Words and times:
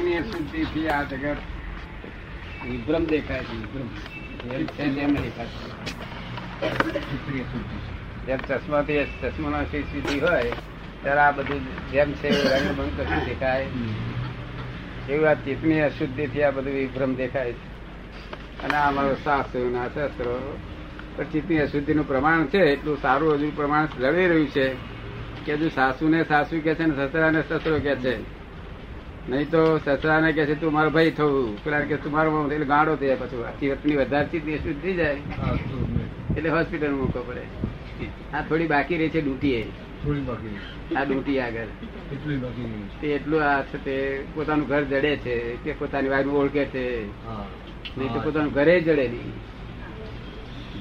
ચિત્તની 0.00 0.16
અશુદ્ધિથી 0.16 0.88
આ 0.88 1.02
જગત 1.02 1.38
વિભ્રમ 2.64 3.04
દેખાય 3.04 3.44
છે 3.44 3.52
વિભ્રમ 3.52 3.88
જેમ 8.26 8.38
છે 8.38 8.54
થી 8.82 9.04
ચશ્મા 9.22 9.50
ના 9.50 9.64
સીધી 9.64 10.20
હોય, 10.20 10.52
ત્યારે 11.02 11.20
આ 11.20 11.30
બધું 11.30 11.60
જેમ 11.92 12.12
છે 12.12 12.28
રંગભંગ 12.28 13.00
કશું 13.00 13.24
દેખાય? 13.24 13.66
એવું 15.08 15.28
આ 15.28 15.34
ચિત્તની 15.34 15.80
અશુદ્ધિથી 15.80 16.42
આ 16.42 16.50
બધું 16.50 16.74
વિભ્રમ 16.74 17.14
દેખાય 17.14 17.52
છે. 17.52 17.68
અને 18.64 18.76
આ 18.76 18.88
અમારો 18.88 19.14
શાસ્ત્રો 19.24 19.68
ના 19.70 19.88
શસ્ત્રો. 19.88 20.58
પણ 21.16 21.24
ચિત્તની 21.24 21.58
અશુદ્ધિનું 21.58 22.08
પ્રમાણ 22.08 22.46
છે, 22.46 22.58
એટલું 22.58 22.98
સારું 23.02 23.34
હજુ 23.34 23.52
પ્રમાણ 23.56 23.88
લડી 23.98 24.28
રહ્યું 24.28 24.48
છે 24.48 24.74
કે 25.46 25.54
હજુ 25.54 25.68
સાસુ 25.68 26.08
ને 26.08 26.24
સાસુ 26.24 26.60
કે 26.60 26.74
છે 26.74 26.86
ને 26.86 27.06
સસરા 27.06 27.30
ને 27.30 27.42
સસરો 27.42 27.78
કે 27.78 27.96
છે. 27.96 28.39
નહીં 29.28 29.50
તો 29.50 29.78
સસરા 29.78 30.20
ને 30.20 30.32
કે 30.32 30.46
છે 30.46 30.54
તું 30.60 30.72
મારો 30.72 30.90
ભાઈ 30.90 31.10
થવું 31.10 31.64
પેલા 31.64 31.80
કે 31.80 31.96
તું 31.96 32.12
મારો 32.12 32.50
એટલે 32.52 32.64
ગાંડો 32.64 32.96
થઈ 32.96 33.06
જાય 33.06 33.16
પછી 33.16 33.68
ચિત્તની 33.70 33.96
વધારે 33.96 34.26
તે 34.26 34.54
અશુદ્ધ 34.54 34.82
થઈ 34.82 34.94
જાય. 34.94 35.16
એટલે 36.36 36.50
હોસ્પિટલ 36.50 36.90
મૂકવો 36.90 37.20
પડે. 37.20 37.42
આ 38.34 38.42
થોડી 38.42 38.66
બાકી 38.66 38.96
રહી 38.96 39.08
છે 39.08 39.20
ડૂટી 39.20 39.54
એ. 39.54 39.66
આ 40.96 41.04
ડૂટી 41.04 41.40
આગળ. 41.40 41.66
તે 43.00 43.06
એટલું 43.06 43.42
આ 43.42 43.62
છે 43.62 43.84
તે 43.84 44.24
પોતાનું 44.34 44.66
ઘર 44.66 44.82
જડે 44.82 45.16
છે 45.16 45.56
કે 45.64 45.72
પોતાની 45.72 46.08
વાઈફ 46.08 46.26
ઓળખે 46.26 46.64
છે. 46.64 47.06
નહીં 47.96 48.12
તો 48.12 48.20
પોતાનું 48.20 48.52
ઘરે 48.52 48.80
જડે 48.80 49.08
નહીં. 49.08 49.32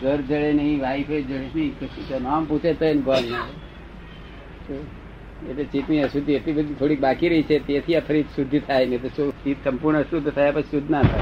ઘર 0.01 0.21
જડે 0.21 0.53
નહીં 0.53 0.81
વાઈફે 0.81 1.21
જડે 1.21 1.39
નહીં 1.39 2.23
નામ 2.23 2.45
પૂછે 2.45 2.73
તો 2.73 2.85
એને 2.85 3.01
ના 3.01 3.13
આવે. 3.13 4.98
એટલે 5.47 5.63
ચિત્તની 5.65 6.01
અશુદ્ધિ 6.01 6.33
એટલી 6.33 6.53
બધી 6.53 6.73
થોડીક 6.73 6.99
બાકી 6.99 7.29
રહી 7.29 7.43
છે 7.43 7.59
તેથી 7.59 7.95
આ 7.95 7.99
ફરી 7.99 8.23
શુદ્ધિ 8.23 8.59
થાય 8.59 8.85
નહીં 8.85 9.01
તો 9.01 9.07
શું? 9.07 9.31
ચિત્ત 9.31 9.69
સંપૂર્ણ 9.69 9.99
અશુદ્ધ 9.99 10.29
થયા 10.29 10.51
પછી 10.51 10.61
શુદ્ધ 10.61 10.91
ના 10.91 11.01
થાય. 11.01 11.21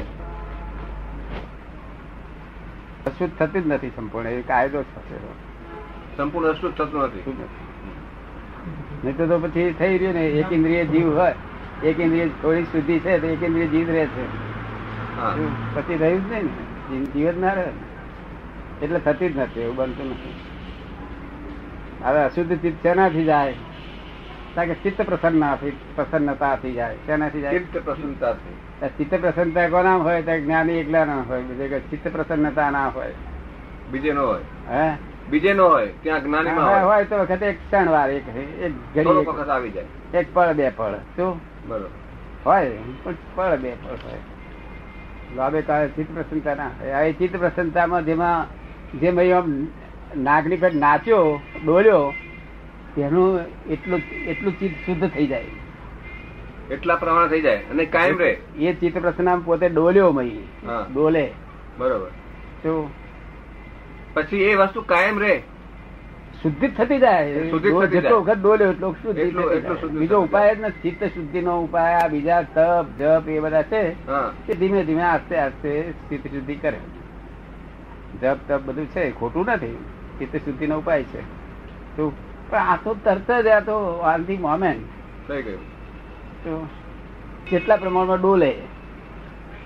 અશુદ્ધ 3.06 3.38
થતી 3.38 3.60
જ 3.60 3.66
નથી 3.66 3.88
સંપૂર્ણ 3.88 4.28
એ 4.28 4.42
કાયદો 4.42 4.82
થશે 4.82 5.16
સંપૂર્ણ 6.16 6.48
અશુદ્ધ 6.48 6.74
થતું 6.76 7.02
નથી. 7.02 7.32
નહીં 9.04 9.16
તો 9.16 9.26
તો 9.26 9.38
પછી 9.38 9.74
થઈ 9.78 9.98
રહ્યું 9.98 10.14
ને 10.14 10.26
એક 10.26 10.52
ઇન્દ્રિય 10.52 10.84
જીવ 10.84 11.18
હોય 11.18 11.34
એક 11.84 12.00
ઇન્દ્રિય 12.00 12.28
થોડી 12.28 12.64
શુદ્ધિ 12.64 12.98
છે 12.98 13.18
તો 13.20 13.26
એક 13.26 13.42
ઇન્દ્રિય 13.42 13.66
જીવ 13.66 13.90
રહે 13.90 14.06
છે. 14.06 14.24
હા. 15.16 15.36
પછી 15.74 15.96
રહ્યું 15.96 16.28
જ 16.28 16.32
નહીં 16.32 16.42
ને 16.42 16.48
જીવ- 16.48 17.12
જીવ 17.12 17.30
જ 17.30 17.38
ના 17.38 17.52
રહે 17.52 17.66
ને. 17.66 18.84
એટલે 18.84 18.98
થતી 18.98 19.28
જ 19.28 19.38
નથી 19.38 19.60
એવું 19.60 19.76
બનતું 19.76 20.10
નથી. 20.10 20.34
હવે 22.04 22.24
અશુદ્ધ 22.24 22.56
ચિત્ત 22.56 22.82
શેનાથી 22.82 23.24
જાય? 23.24 23.54
કારણ 24.54 24.68
કે 24.68 24.74
ચિત્ત 24.74 25.02
પ્રસન્ન 25.02 25.54
પ્રસન્નતા 25.94 26.56
થઈ 26.56 26.72
જાય. 26.72 26.96
તેનાથી 27.06 27.40
જાય? 27.40 27.58
ચિત્ત 27.58 27.78
પ્રસન્નતાથી. 27.78 28.84
આ 28.84 28.88
ચિત્ત 28.88 29.14
પ્રસન્નતા 29.14 29.68
કોના 29.68 29.96
હોય? 29.96 30.22
તો 30.22 30.40
જ્ઞાની 30.40 30.72
એકલા 30.72 31.04
ના 31.04 31.22
હોય. 31.22 31.42
બીજે 31.42 31.80
ચિત્ત 31.80 32.08
પ્રસન્નતા 32.08 32.70
ના 32.70 32.88
હોય. 32.88 33.14
બીજે 33.90 34.12
નો 34.12 34.26
હોય. 34.26 34.40
હે? 34.70 34.92
બીજે 35.30 35.52
નો 35.52 35.68
હોય 35.68 35.86
ત્યાં 35.86 36.24
જ્ઞાની 36.24 36.50
માં 36.50 36.86
હોય. 36.86 37.04
તો 37.04 37.18
વખતે 37.18 37.46
એક 37.46 37.56
ક્ષણ 37.56 37.90
વાર 37.90 38.10
એક 38.10 38.36
એક 38.36 38.72
ઘડી 38.72 39.10
વખત 39.10 39.48
આવી 39.48 39.70
જાય. 39.70 39.84
એક- 40.14 40.30
પળ 40.32 40.52
બે 40.52 40.70
પળ. 40.70 40.92
શું? 40.92 41.40
બરોબર. 41.68 41.88
હોય. 42.46 42.72
પણ 43.02 43.14
પળ 43.34 43.56
બે 43.56 43.70
પળ 43.70 43.90
હોય. 43.90 44.18
લાભે 45.36 45.62
કાળે 45.62 45.88
ચિત્ત 45.88 46.14
પ્રસન્નતા 46.14 46.54
ના 46.54 46.98
આ 46.98 47.10
ચિત્ત 47.10 47.36
પ્રસન્નતામાં 47.36 48.04
જેમાં 48.04 48.46
જે 48.98 49.10
ભાઈ 49.10 49.30
આમ 49.30 49.66
નાગની 50.16 50.56
પેટ 50.56 50.74
નાચ્યો 50.74 51.40
ડોલ્યો 51.64 52.14
તેનું 52.98 53.40
એટલું 53.70 54.00
એટલું 54.26 54.58
ચિત્ત 54.58 54.74
શુદ્ધ 54.86 55.08
થઈ 55.08 55.26
જાય. 55.26 55.44
એટલા 56.70 56.96
પ્રમાણ 56.96 57.28
થઈ 57.28 57.40
જાય. 57.40 57.56
અને 57.56 57.84
કાયમ 57.84 58.18
રહે. 58.18 58.36
એ 58.58 58.72
ચિત્ત 58.72 58.98
પ્રશ્ન 58.98 59.40
પોતે 59.40 59.68
ડોલ્યો 59.68 60.12
મય. 60.12 60.30
ડોલે. 60.94 61.30
બરોબર. 61.78 62.08
તો 62.62 62.90
પછી 64.14 64.36
એ 64.36 64.54
વસ્તુ 64.54 64.82
કાયમ 64.82 65.18
રહે. 65.18 65.42
શુદ્ધિ 66.42 66.68
થતી 66.68 66.98
જાય. 66.98 67.34
જેટલો 67.90 68.20
વખત 68.20 68.38
ડોલ્યો 68.38 68.72
એટલો 68.72 68.92
શુદ્ધિ 68.92 69.24
બીજો 69.98 70.20
ઉપાય 70.20 70.54
જ 70.54 70.60
નથી. 70.60 70.90
ચિત્ત 70.90 71.04
શુદ્ધિ 71.04 71.40
નો 71.40 71.62
ઉપાય 71.62 71.94
આ 71.94 72.08
બીજા 72.08 72.42
તપ 72.42 72.86
જપ 72.98 73.28
એ 73.28 73.40
બધા 73.40 73.62
છે 73.62 73.90
કે 73.90 74.28
તે 74.46 74.54
ધીમે 74.54 74.84
ધીમે 74.84 75.02
આસ્તે 75.02 75.36
આસ્તે 75.36 75.92
ચિત્ત 76.10 76.26
શુદ્ધિ 76.26 76.54
કરે. 76.54 76.80
જપ 78.22 78.36
તપ 78.48 78.60
બધું 78.60 78.86
છે 78.86 79.10
ખોટું 79.10 79.46
નથી. 79.46 79.76
ચિત્ત 80.18 80.36
શુદ્ધિ 80.36 80.66
નો 80.66 80.78
ઉપાય 80.78 81.02
છે. 81.02 81.20
શું 81.96 82.27
પણ 82.50 82.58
આ 82.58 82.76
તો 82.76 82.94
તરત 83.04 83.30
જ 83.44 83.48
આ 83.48 83.60
તો 83.60 83.76
આનથી 84.10 84.36
મોમેન્ટ. 84.36 84.84
થઈ 85.28 85.42
ગયું 85.42 86.68
કેટલા 87.46 87.76
પ્રમાણમાં 87.76 88.18
ડોલે. 88.18 88.52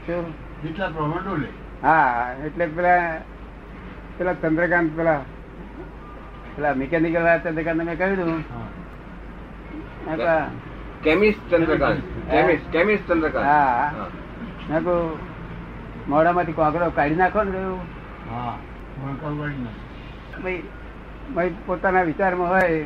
કેટલા 0.06 0.32
જેટલા 0.64 0.88
પ્રમાણ 0.88 1.22
ડોલે? 1.22 1.48
હા 1.82 2.34
એટલે 2.46 2.66
પેલા 2.66 3.20
પેલા 4.18 4.34
ચંદ્રકાંત 4.34 4.96
પેલા 4.96 5.20
પેલા 6.56 6.74
મિકેનિકલ 6.74 7.22
વાળા 7.22 7.38
ચંદ્રકાંત 7.38 7.78
મેં 7.78 7.98
કહ્યું 7.98 8.16
હતું. 8.16 8.44
હા. 10.18 10.50
Chemist 11.02 11.40
Chandrakant. 11.50 12.00
Chemist 12.30 12.66
chemist 12.70 13.06
Chandrakant. 13.08 13.46
હા. 13.46 14.06
મેં 14.68 14.84
કહું 14.84 15.18
મોઢામાંથી 16.08 16.52
કોકરો 16.52 16.90
કાઢી 16.90 17.16
નાખો 17.16 17.44
ને 17.44 17.50
કહ્યું 17.50 17.80
હા. 18.30 18.54
ભાઈ 18.98 19.18
કાઢી 19.22 19.64
નાખે. 19.64 20.81
પોતાના 21.66 22.02
વિચારમાં 22.02 22.50
હોય 22.50 22.84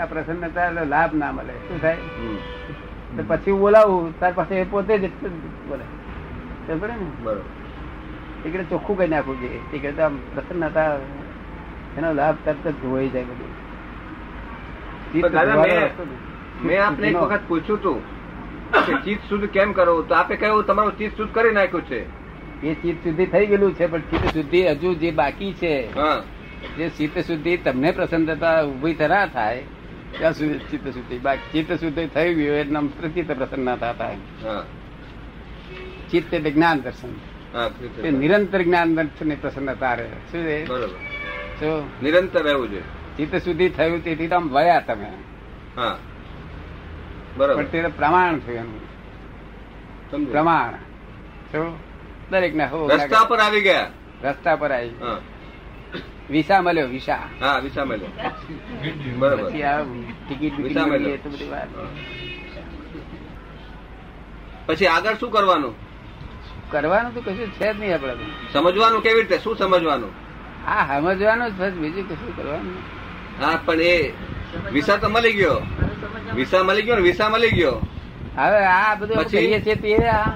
આ 0.00 0.06
પ્રસન્નતા 0.06 0.70
લાભ 0.70 1.14
ના 1.14 1.32
મળે. 1.32 1.52
શું 1.52 1.82
થાય? 1.82 1.96
તો 3.16 3.24
પછી 3.26 3.52
બોલાવું 3.52 4.20
તાર 4.20 4.32
પાસે 4.32 4.54
એ 4.54 4.64
પોતે 4.64 4.98
જ 4.98 5.10
બોલે. 5.68 5.84
ખબર 6.72 6.88
ને? 6.88 6.94
બરોબર. 7.22 7.42
ટીકડે 8.42 8.64
ચોખ્ખું 8.64 8.98
કઈ 8.98 9.08
નાખવું 9.08 9.40
જોઈએ. 9.40 9.60
એકડે 9.74 9.92
તો 9.92 10.02
આમ 10.02 10.16
પ્રસન્નતા 10.16 10.94
એનો 11.98 12.12
લાભ 12.12 12.34
તરત 12.44 12.68
જ 12.68 12.70
ધોવાઈ 12.70 13.08
જાય 13.08 13.22
બધું. 13.22 13.68
મેં- 16.62 16.78
આપને 16.78 17.08
એક 17.08 17.16
વખત 17.16 17.40
પૂછ્યું 17.48 17.78
હતું 17.78 18.00
કે 18.86 18.94
ચિત્ત 18.94 19.28
શુદ્ધ 19.28 19.46
કેમ 19.46 19.72
કરો? 19.72 20.02
તો 20.02 20.14
આપે 20.14 20.36
કહ્યું 20.36 20.64
તમારું 20.64 20.98
ચિત્ત 20.98 21.16
શુદ્ધ 21.16 21.34
કરી 21.34 21.52
નાખ્યું 21.52 21.82
છે. 21.82 22.18
એ 22.66 22.74
ચિત્ત 22.74 23.04
શુદ્ધિ 23.04 23.26
થઈ 23.26 23.46
ગયેલું 23.46 23.74
છે 23.74 23.86
પણ 23.86 23.98
ચિત્ત 23.98 24.26
શુદ્ધિ 24.26 24.68
હજુ 24.68 24.94
જે 24.94 25.10
બાકી 25.10 25.52
છે 25.52 26.00
હા. 26.00 26.22
જે 26.76 26.88
ચિત્ત 26.88 27.18
શુદ્ધિ 27.18 27.56
તમને 27.56 27.90
પ્રસન્નતા 27.90 28.62
ઊભી 28.62 28.94
થરા 28.94 29.26
થાય 29.26 29.64
ત્યાં 30.18 30.32
સુધી 30.32 30.58
ચિત્ત 30.58 30.88
શુદ્ધિ. 30.88 31.18
બાકી 31.18 31.52
ચિત્ત 31.52 31.80
શુદ્ધિ 31.80 32.06
થઈ 32.06 32.34
ગયું 32.34 32.56
એટલે 32.56 33.08
ચિત્ત 33.08 33.32
પ્રસન્નતા 33.32 33.92
થાય 33.92 34.16
ચિત્ત 36.10 36.34
એટલે 36.34 36.50
જ્ઞાન 36.50 36.80
દર્શન. 36.80 37.08
નિરંતર 38.18 38.62
જ્ઞાન 38.62 38.94
દર્શનની 38.94 39.34
પ્રસન્નતા 39.34 39.94
રહે. 39.94 40.08
શું 40.32 40.44
છે 40.44 42.04
નિરંતર 42.04 42.42
રહેવું 42.42 42.70
જોઈએ. 42.70 42.82
ચિત્ત 43.16 43.36
શુદ્ધિ 43.36 43.68
થયું 43.68 44.04
તેથી 44.04 44.28
તમે 44.28 44.52
વયા 44.52 44.80
તમે. 44.80 45.12
હા. 45.76 45.98
તે 47.72 47.82
પ્રમાણ 47.82 48.38
થયું. 48.38 48.88
પ્રમાણ. 50.32 50.72
દરેક 52.30 52.54
ને 52.54 52.64
રસ્તા 52.64 53.24
પર 53.24 53.38
આવી 53.38 53.60
ગયા. 53.60 53.90
રસ્તા 54.22 54.56
પર 54.56 54.72
આવી 54.72 54.88
વિસા 56.30 56.60
મળ્યો 56.62 56.88
વિસા. 56.88 57.24
હા 57.40 57.58
વિસા 57.60 57.84
મળ્યો. 57.84 58.10
બરોબર. 59.18 59.50
ટિકિટ 60.24 60.54
બધી 60.60 61.48
વાત. 61.50 61.68
પછી 64.66 64.86
આગળ 64.86 65.14
શું 65.14 65.30
કરવાનું? 65.30 65.74
કરવાનું 66.70 67.14
તો 67.14 67.20
કશું 67.20 67.52
છે 67.52 67.72
જ 67.72 67.80
નહીં 67.80 67.94
આપડે 67.94 68.24
સમજવાનું 68.52 69.02
કેવી 69.02 69.20
રીતે? 69.20 69.38
શું 69.38 69.56
સમજવાનું? 69.56 70.12
હા 70.66 71.00
સમજવાનું 71.00 71.48
જ 71.50 71.60
બસ 71.60 71.72
બીજું 71.72 72.04
કશું 72.08 72.36
કરવાનું 72.36 72.76
હા 73.40 73.56
પણ 73.66 73.80
એ 73.80 74.12
વિસા 74.72 74.96
તો 74.96 75.08
મળી 75.08 75.32
ગયો. 75.32 75.62
વિસા 76.34 76.62
મળી 76.62 76.82
ગયો 76.82 76.96
ને 76.96 77.02
વિસા 77.02 77.28
મળી 77.28 77.50
ગયો. 77.50 77.76
હવે 78.36 78.60
આ 78.66 78.94
બધું 78.94 79.24
પછી? 79.24 79.38
કહીએ 79.38 79.60
છીએ 79.60 79.76
તે 79.76 80.08
આ. 80.08 80.32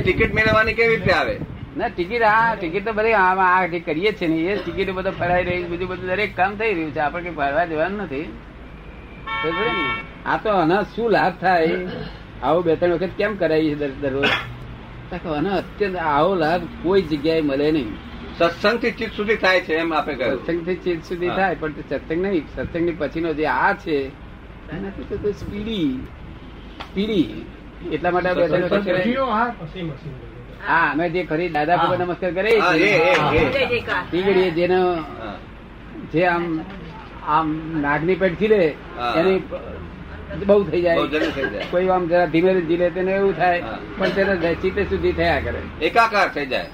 ટિકિટ 0.00 0.34
મેળવવાની 0.34 0.74
કેવી 0.74 0.96
રીતે 0.96 1.12
આવે? 1.12 1.34
ના 1.76 1.88
ટિકિટ 1.88 2.22
હા 2.22 2.54
ટિકિટ 2.54 2.84
તો 2.84 2.92
બધી 2.92 3.12
આમાં 3.12 3.56
આ 3.56 3.66
જે 3.66 3.80
કરીએ 3.80 4.12
છીએ 4.12 4.28
ને 4.28 4.36
એ 4.36 4.56
ટિકિટ 4.56 4.90
બધો 4.90 5.10
ફરાઈ 5.10 5.44
રહી 5.44 5.62
છે, 5.62 5.68
બીજું 5.68 5.88
બધું 5.88 6.06
દરેક 6.06 6.36
કામ 6.36 6.56
થઈ 6.56 6.74
રહ્યું 6.74 6.92
છે. 6.92 6.98
આપણે 6.98 7.24
કઈ 7.24 7.30
ફરવા 7.30 7.64
જવાનું 7.64 7.98
નથી. 7.98 8.32
આ 10.26 10.36
તો 10.36 10.50
આના 10.50 10.82
શું 10.82 11.10
લાભ 11.10 11.32
થાય? 11.40 11.86
આવો 12.42 12.62
બે 12.62 12.76
ત્રણ 12.76 12.92
વખત 12.92 13.08
કેમ 13.16 13.36
કરાવી 13.36 13.70
છે 13.70 13.74
દર- 13.74 14.00
દરરોજ? 14.00 14.26
કારણ 15.10 15.18
કે 15.18 15.28
આનો 15.28 15.56
અત્યંત 15.56 15.96
આવો 15.96 16.34
લાભ 16.34 16.60
કોઈ 16.82 17.02
જગ્યાએ 17.02 17.40
મળે 17.40 17.72
નહીં. 17.72 17.92
સત્સંગથી 18.38 18.90
ચિત્ત 18.90 19.12
સુધી 19.12 19.36
થાય 19.36 19.60
છે 19.60 19.74
એમ 19.74 19.94
આપે 19.94 20.14
કહ્યું. 20.14 20.40
સત્સંગથી 20.40 20.76
ચીજ 20.76 21.04
સુધી 21.04 21.28
થાય 21.28 21.54
પણ 21.54 21.72
સત્સંગ 21.72 22.22
નહીં. 22.22 22.46
સત્સંગની 22.56 22.92
પછીનો 22.92 23.34
જે 23.34 23.46
આ 23.46 23.72
છે 23.72 24.08
એનાથી 24.72 25.16
તો 25.16 25.32
સ્પીડી 25.32 26.06
સ્પીડી. 26.90 27.46
એટલા 27.92 28.10
માટે 28.10 28.28
હા 30.64 30.86
અમે 30.90 31.04
જે 31.10 31.22
ખરી 31.24 31.48
દાદા 31.50 31.76
હા. 31.78 31.96
નમસ્કાર 31.98 32.32
કરે 32.32 32.50
જેનો 34.52 34.80
જે 36.12 36.22
આમ 36.26 36.44
આમ 37.28 37.48
નાગની 37.80 38.16
પેટ 38.16 38.42
હા. 38.92 39.12
એની 39.16 39.38
બહુ 40.42 40.56
થઈ 40.64 40.82
જાય. 40.82 41.06
જલ્દી 41.06 41.32
થઈ 41.32 41.48
જાય. 41.48 41.66
કોઈ 41.70 41.88
આમ 41.88 42.04
જરા 42.06 42.26
ધીમે 42.28 42.50
જી 42.62 42.76
લે 42.76 42.90
તેને 42.90 43.12
એવું 43.12 43.34
થાય 43.34 43.60
પણ 43.98 44.10
તેને 44.14 44.54
ચિત્તે 44.56 44.82
સુધી 44.86 45.14
થયા 45.14 45.40
કરે. 45.42 45.60
એકાકાર 45.82 46.28
થઈ 46.30 46.46
જાય. 46.46 46.68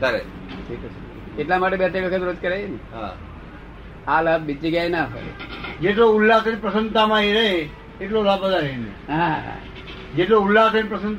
તારે 0.00 0.20
એટલા 1.38 1.58
માટે 1.58 1.76
બે 1.76 1.86
ત્રણ 1.88 2.06
વખત 2.06 2.24
રોજ 2.24 2.38
કરે 2.38 2.58
ને. 2.64 2.78
હા. 2.92 3.12
આ 4.06 4.20
લાભ 4.22 4.42
બીજી 4.42 4.68
જગ્યાએ 4.68 4.90
ના 4.90 5.06
હોય 5.06 5.32
જેટલો 5.80 6.06
ઉલ્લાસ 6.10 6.42
કરી 6.42 6.56
પ્રસન્નતામાં 6.56 7.24
એ 7.24 7.32
રહે 7.32 7.46
એટલો 8.00 8.22
લાભ 8.22 8.42
વધારે 8.42 8.68
એને. 8.68 8.90
હા 9.10 9.56
જેટલો 10.14 10.36
ઉલ્લાસ 10.40 10.70
કરી 10.72 10.80
એટલું 10.80 11.00
શિવન 11.00 11.16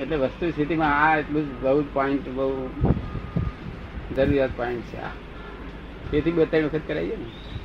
એટલે? 0.00 0.16
વસ્તુ 0.16 0.50
સ્થિતિમાં 0.50 1.02
આ 1.02 1.18
એટલું 1.18 1.60
બહુ 1.60 1.84
પોઈન્ટ 1.92 2.28
બહુ 2.28 2.68
જરૂરિયાત 4.16 4.50
પોઈન્ટ 4.56 4.82
છે 4.82 4.96
આ. 4.96 5.08
તેથી 6.10 6.30
બે 6.30 6.44
ત્રણ 6.44 6.64
વખત 6.64 6.80
જાય 6.88 7.04
ને. 7.04 7.24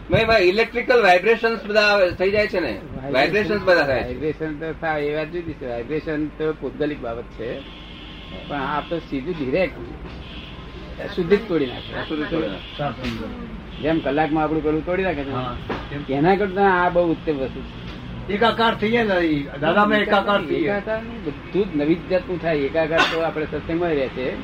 ભાઈ 0.10 0.26
ભાઈ 0.26 0.42
ઇલેક્ટ્રિકલ 0.42 1.04
વાઇબ્રેશન્સ 1.04 1.66
બધા 1.66 2.10
થઈ 2.10 2.32
જાય 2.32 2.48
છે 2.48 2.60
ને? 2.60 2.82
વાઇબ્રેશન્સ 3.12 3.62
બધા 3.62 3.84
થાય 3.84 4.04
વાઇબ્રેશન 4.04 4.60
તો 4.60 4.74
થાય 4.82 5.04
એ 5.04 5.16
વાત 5.16 5.28
જુદી 5.28 5.54
છે. 5.54 5.68
વાઇબ્રેશન 5.68 6.28
તો 6.28 6.54
પૂતગલિક 6.54 7.00
બાબત 7.00 7.24
છે. 7.24 7.87
પણ 8.48 8.62
આ 8.62 8.82
તો 8.90 9.00
સીધું 9.00 9.36
ડિરેક્ટ 9.40 9.78
શુદ્ધિ 11.16 11.38
જ 11.38 11.48
તોડી 11.48 11.66
નાખે. 11.66 12.16
સુધી. 12.16 13.82
જેમ 13.82 14.00
કલાકમાં 14.00 14.44
આપણું 14.44 14.64
પેલું 14.64 14.86
તોડી 14.86 15.04
નાખે 15.04 15.24
છે. 15.24 16.14
એના 16.14 16.36
કરતા 16.36 16.70
આ 16.70 16.90
બહુ 16.90 17.12
ઉત્તમ 17.12 17.38
વસ્તુ 17.38 17.62
છે. 17.62 18.34
એકાકાર 18.34 18.76
થઈ 18.76 18.92
જાય 18.92 19.16
એકાકાર 19.16 20.42
થઈ 20.42 20.56
એકાકાર 20.56 21.00
બધું 21.00 21.72
જ 21.72 21.76
નવી 21.76 21.96
જ 21.96 22.10
જાતનું 22.10 22.42
થાય. 22.42 22.58
એકાકાર 22.58 23.00
તો 23.00 23.20
આપણે 23.20 23.46
સત્સંગમાં 23.46 23.90
રહે 23.90 24.08
છે. 24.08 24.36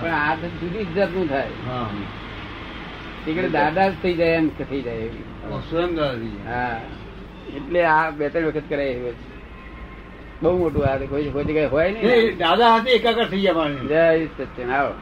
પણ 0.00 0.10
આ 0.10 0.34
તો 0.34 0.48
જુદી 0.48 0.84
જ 0.84 0.94
જાતનું 0.94 1.28
થાય. 1.28 1.46
હા. 1.66 1.88
એટલે 3.26 3.48
દાદા 3.48 3.88
જ 3.88 3.92
થઈ 4.02 4.14
જાય 4.14 4.30
એમ 4.30 4.48
દાદા 4.48 4.64
થઈ 4.70 4.82
જાય. 4.82 5.08
હા. 6.46 6.80
એટલે 7.56 7.84
આ 7.84 8.10
બે 8.10 8.28
ત્રણ 8.28 8.46
વખત 8.46 8.62
કરાય 8.68 8.86
એવું 8.86 9.12
છે 9.12 9.37
બહુ 10.40 10.50
મોટું 10.58 10.84
આ 10.84 10.96
કોઈ 11.06 11.30
કોઈ 11.30 11.46
જગ્યાએ 11.46 11.70
હોય 11.70 11.88
નહીં 11.92 12.38
દાદા 12.38 12.70
હાથે 12.70 12.90
એકાકાર 12.92 13.28
થઈ 13.30 13.42
ગયા 13.44 13.66
જય 13.88 14.02
સત્યન 14.30 14.70
આવો 14.72 14.92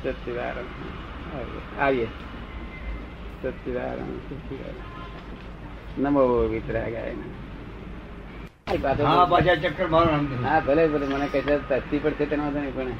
સત્યનારાયણ 0.00 0.68
આવીએ 1.80 2.08
સત્યનારાયણ 3.38 4.12
સત્યનારાયણ 4.24 4.92
નમો 6.04 6.22
વિતરાગાય 6.48 7.12
હા 9.06 9.24
પાછા 9.28 9.56
ચક્કર 9.58 9.88
મારવાનું 9.88 10.44
હા 10.44 10.60
ભલે 10.62 10.82
ભલે 10.88 11.06
મને 11.08 11.26
કઈ 11.32 11.42
તસ્તી 11.62 12.00
પડશે 12.00 12.24
તેનો 12.26 12.42
વાંધો 12.46 12.60
નહીં 12.60 12.74
પણ 12.76 12.92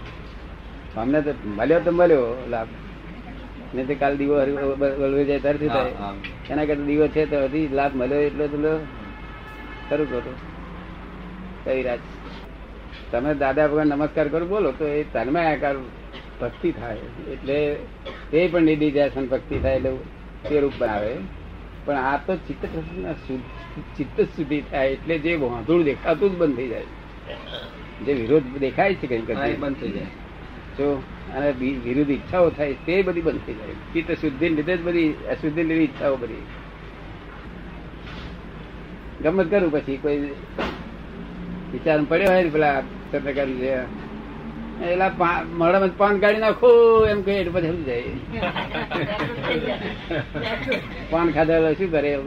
અમને 1.03 1.19
તો 1.23 1.33
મળ્યો 1.53 1.81
તો 1.83 1.93
મળ્યો 1.93 2.27
લાભ 2.51 2.71
ને 3.75 3.83
તે 3.85 3.95
કાલ 3.97 4.15
દીવો 4.17 4.37
હરી- 4.41 4.59
વળવી 5.01 5.27
જાય 5.27 5.41
ત્યારથી 5.41 5.71
થાય 5.71 5.93
એના 6.51 6.67
કરતા 6.67 6.87
દીવો 6.87 7.07
છે 7.11 7.23
તો 7.29 7.39
હજી 7.47 7.67
લાભ 7.75 7.95
મળ્યો 7.97 8.23
એટલો 8.29 8.45
તો 8.55 8.59
ખરું 9.91 10.07
ખરું 10.11 10.37
કઈ 11.65 11.83
રાજ 11.83 12.03
તમે 13.13 13.35
દાદા 13.35 13.67
ભગવાન 13.69 13.89
નમસ્કાર 13.89 14.27
કરો 14.29 14.47
બોલો 14.47 14.71
તો 14.79 14.85
એ 14.87 15.05
તન્મય 15.13 15.45
આકાર 15.45 15.77
ભક્તિ 16.41 16.71
થાય. 16.73 17.07
એટલે 17.33 17.59
તે 18.31 18.49
પણ 18.49 18.63
નિધિધ્યાસન 18.63 19.27
ભક્તિ 19.27 19.59
થાય 19.59 19.77
એટલે 19.77 19.93
તે 20.49 20.61
રૂપ 20.61 20.77
બનાવે. 20.79 21.13
પણ 21.85 21.97
આ 21.97 22.17
તો 22.27 22.37
ચિત્ત 22.37 22.63
ચિત્ત 23.97 24.21
સુધી 24.37 24.61
થાય 24.71 24.89
એટલે 24.89 25.19
જે 25.19 25.37
વાંધું 25.37 25.85
દેખાતું 25.85 26.31
જ 26.31 26.35
બંધ 26.35 26.57
થઈ 26.57 26.69
જાય. 26.69 26.89
જે 28.05 28.13
વિરોધ 28.13 28.49
દેખાય 28.59 28.95
છે 28.95 29.07
કઈ 29.07 29.21
બંધ 29.21 29.77
થઈ 29.81 29.91
જાય. 29.91 30.11
જો 30.79 30.87
અને 31.37 31.51
વિરુદ્ધ 31.85 32.11
ઈચ્છાઓ 32.11 32.51
થાય 32.51 32.75
તે 32.87 33.03
બધી 33.03 33.21
બંધ 33.21 33.47
થઈ 33.47 33.55
જાય. 33.55 33.75
ચિત્ત 33.93 34.11
શુદ્ધિ 34.21 34.49
લીધે 34.49 34.77
જ 34.77 34.83
બધી 34.83 35.11
અશુદ્ધિ 35.31 35.63
લીધી 35.63 35.85
ઈચ્છાઓ 35.85 36.17
બધી. 36.17 36.45
ગમત 39.25 39.51
કરું 39.51 39.73
પછી 39.73 39.97
કોઈ 39.97 40.19
વિચાર 41.73 42.03
પડ્યો 42.03 42.33
હોય 42.33 42.51
પેલા 42.51 42.81
ચંદ્રકાંત 42.81 43.63
એલા 44.83 45.11
મળે 45.53 45.91
પાન 45.97 46.21
કાઢી 46.21 46.39
નાખો 46.39 47.07
એમ 47.07 47.23
કહે 47.23 47.33
એટલે 47.33 47.53
પછી 47.53 47.67
સમજી 47.69 47.85
જાય 47.85 48.03
પાન 51.11 51.33
ખાધેલો 51.33 51.73
શું 51.73 51.91
કરે 51.93 52.19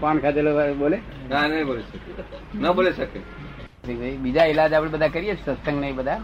પાન 0.00 0.18
ખાધેલો 0.18 0.74
બોલે? 0.74 0.98
ના 1.30 1.48
નહીં 1.48 1.66
બોલી 1.66 1.82
શકે. 1.82 2.58
ન 2.58 2.72
બોલી 2.72 2.92
શકે. 2.92 4.16
બીજા 4.16 4.44
ઈલાજ 4.44 4.72
આપણે 4.72 4.90
બધા 4.90 5.08
કરીએ 5.08 5.34
સત્સંગ 5.34 5.80
ને 5.80 5.92
બધા. 5.92 6.20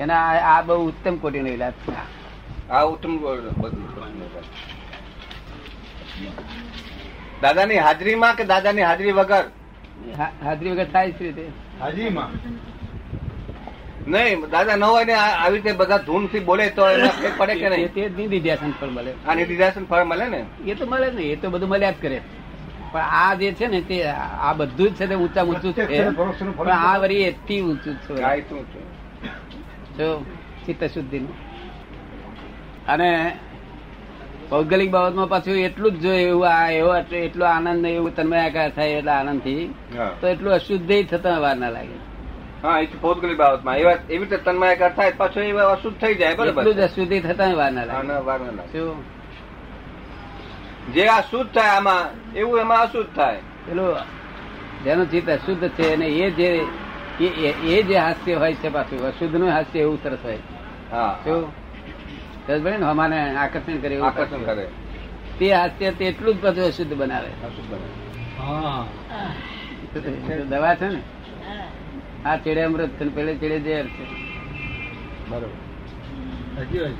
એના 0.00 0.16
આ- 0.24 0.62
બહુ 0.62 0.88
ઉત્તમ 0.88 1.16
કોટીનો 1.16 1.48
ઈલાજ 1.48 1.72
છે. 1.72 2.70
આ 2.70 2.82
ઉત્તમ 2.82 3.18
બધું. 3.18 3.82
દાદાની 7.42 7.80
હાજરીમાં 7.86 8.36
કે 8.36 8.44
દાદાની 8.44 8.86
હાજરી 8.88 9.12
વગર? 9.12 9.44
હાજરી 10.44 10.70
વગર 10.70 10.88
થાય 10.92 11.12
છે 11.12 11.32
તે. 11.32 11.46
હાજીમાં 11.80 12.30
નહીં 14.06 14.50
દાદા 14.50 14.76
ન 14.76 14.84
હોય 14.84 15.04
ને 15.04 15.14
આવી 15.14 15.56
રીતે 15.56 15.72
બધા 15.72 15.98
ધૂનથી 15.98 16.40
બોલે 16.40 16.64
તો 16.68 16.82
ફેર 17.22 17.32
પડે 17.36 17.54
કે 17.54 17.68
નહીં? 17.68 17.92
તે 17.94 18.08
નિધિ 18.08 18.56
ફળ 18.80 18.90
મળે. 18.90 19.12
આ 19.28 19.34
નિધિદાસન 19.34 19.84
ફળ 19.84 20.04
મળે 20.04 20.26
ને? 20.28 20.44
એ 20.66 20.74
તો 20.74 20.86
મળે 20.86 21.08
ને 21.10 21.22
એ 21.22 21.36
તો 21.36 21.50
બધું 21.50 21.68
મળ્યા 21.68 21.90
જ 21.90 21.94
કરે. 22.02 22.18
પણ 22.92 23.00
આ 23.00 23.34
જે 23.34 23.52
છે 23.52 23.66
ને 23.66 23.80
તે 23.82 23.96
આ 24.06 24.52
બધું 24.52 24.88
જ 24.88 24.96
છે 24.96 25.06
તે 25.06 25.14
ઊંચા 25.14 25.44
ઊંચું 25.44 25.72
છે. 25.74 25.86
પણ 26.56 26.70
આ 26.70 26.98
વરી 26.98 27.22
એટલી 27.22 27.60
ઊંચું 27.60 27.96
છે 28.06 28.14
છે? 28.48 28.80
જો 29.98 30.24
ચિત્ત 30.66 30.82
શુદ્ધિ 30.94 31.18
અને 32.88 33.08
ભૌગોલિક 34.52 34.90
બાબતમાં 34.90 35.28
પાછું 35.28 35.58
એટલું 35.58 35.92
જ 35.92 36.02
જોઈએ 36.02 36.24
એવું 36.28 36.46
આ 36.48 36.68
એવો 36.70 36.96
એટલો- 36.96 37.46
આનંદ 37.46 37.86
એવું 37.86 38.16
તન્મયાકાર 38.16 38.70
થાય 38.70 38.88
એટલા 38.90 39.12
આનંદથી 39.12 39.74
તો 40.20 40.26
એટલું 40.28 40.52
અશુદ્ધ 40.54 41.06
થતા 41.08 41.38
વાર 41.38 41.56
ના 41.56 41.70
લાગે. 41.70 41.96
હા 42.62 42.80
એ 42.80 42.86
ભૌગોલિક 43.02 43.38
બાબતમાં. 43.38 43.76
એવા 43.78 43.92
એવી 44.10 44.18
રીતે 44.18 44.36
તન્માયકાર 44.36 44.92
થાય 44.94 45.12
પાછો 45.16 45.40
એવા 45.40 45.62
અશુદ્ધ 45.62 45.96
થઈ 45.98 46.14
જાય 46.14 46.34
બરાબર. 46.34 46.60
એટલું 46.62 46.74
જ 46.74 46.80
અશુદ્ધ 46.80 47.22
થતા 47.22 47.54
વાર 47.54 47.72
ના 47.72 47.84
લાગે. 47.84 48.12
વાર 48.20 48.40
ના 48.40 48.50
લાગે. 48.50 48.78
જે 50.94 51.06
આ 51.08 51.20
શુદ્ધ 51.20 51.50
થાય 51.54 51.70
આમાં 51.70 52.04
એવું 52.34 52.60
એમાં 52.60 52.82
અશુદ્ધ 52.82 53.16
થાય. 53.16 53.40
પેલું 53.66 53.96
જેનું 54.84 55.10
ચિત્ત 55.10 55.28
અશુદ્ધ 55.28 55.68
છે 55.68 55.92
અને 55.94 56.06
એ 56.06 56.30
જે 56.30 56.48
એ- 57.20 57.82
જે 57.82 57.96
હાસ્ય 57.96 58.34
હોય 58.34 58.54
છે 58.54 58.68
પાછું 58.68 59.06
અશુદ્ધનું 59.08 59.50
હાસ્ય 59.50 59.78
એવું 59.78 59.98
સરસ 60.02 60.18
હોય 60.22 60.38
હા 60.92 61.16
શું 62.46 62.54
સરસ 62.54 62.62
બને 62.62 62.76
ને 62.76 62.86
હમાને 62.86 63.36
આકર્ષણ 63.36 63.76
કરે 63.78 64.00
આકર્ષણ 64.00 64.42
કરે. 64.42 64.68
તે 65.38 65.54
હાસ્ય 65.54 65.90
તેટલું 65.90 66.34
જ 66.34 66.40
બધું 66.40 66.64
અશુદ્ધ 66.64 66.94
બનાવે. 66.94 67.30
દવા 70.42 70.74
છે 70.74 70.88
ને? 70.88 71.00
આ 72.24 72.36
ચેડે 72.36 72.62
અમૃત 72.62 72.88
છે 72.88 73.04
પેલે 73.04 73.34
ચેડે 73.34 73.60
ઝેર 73.60 73.86
છે. 73.86 74.04
બરોબર. 75.28 76.90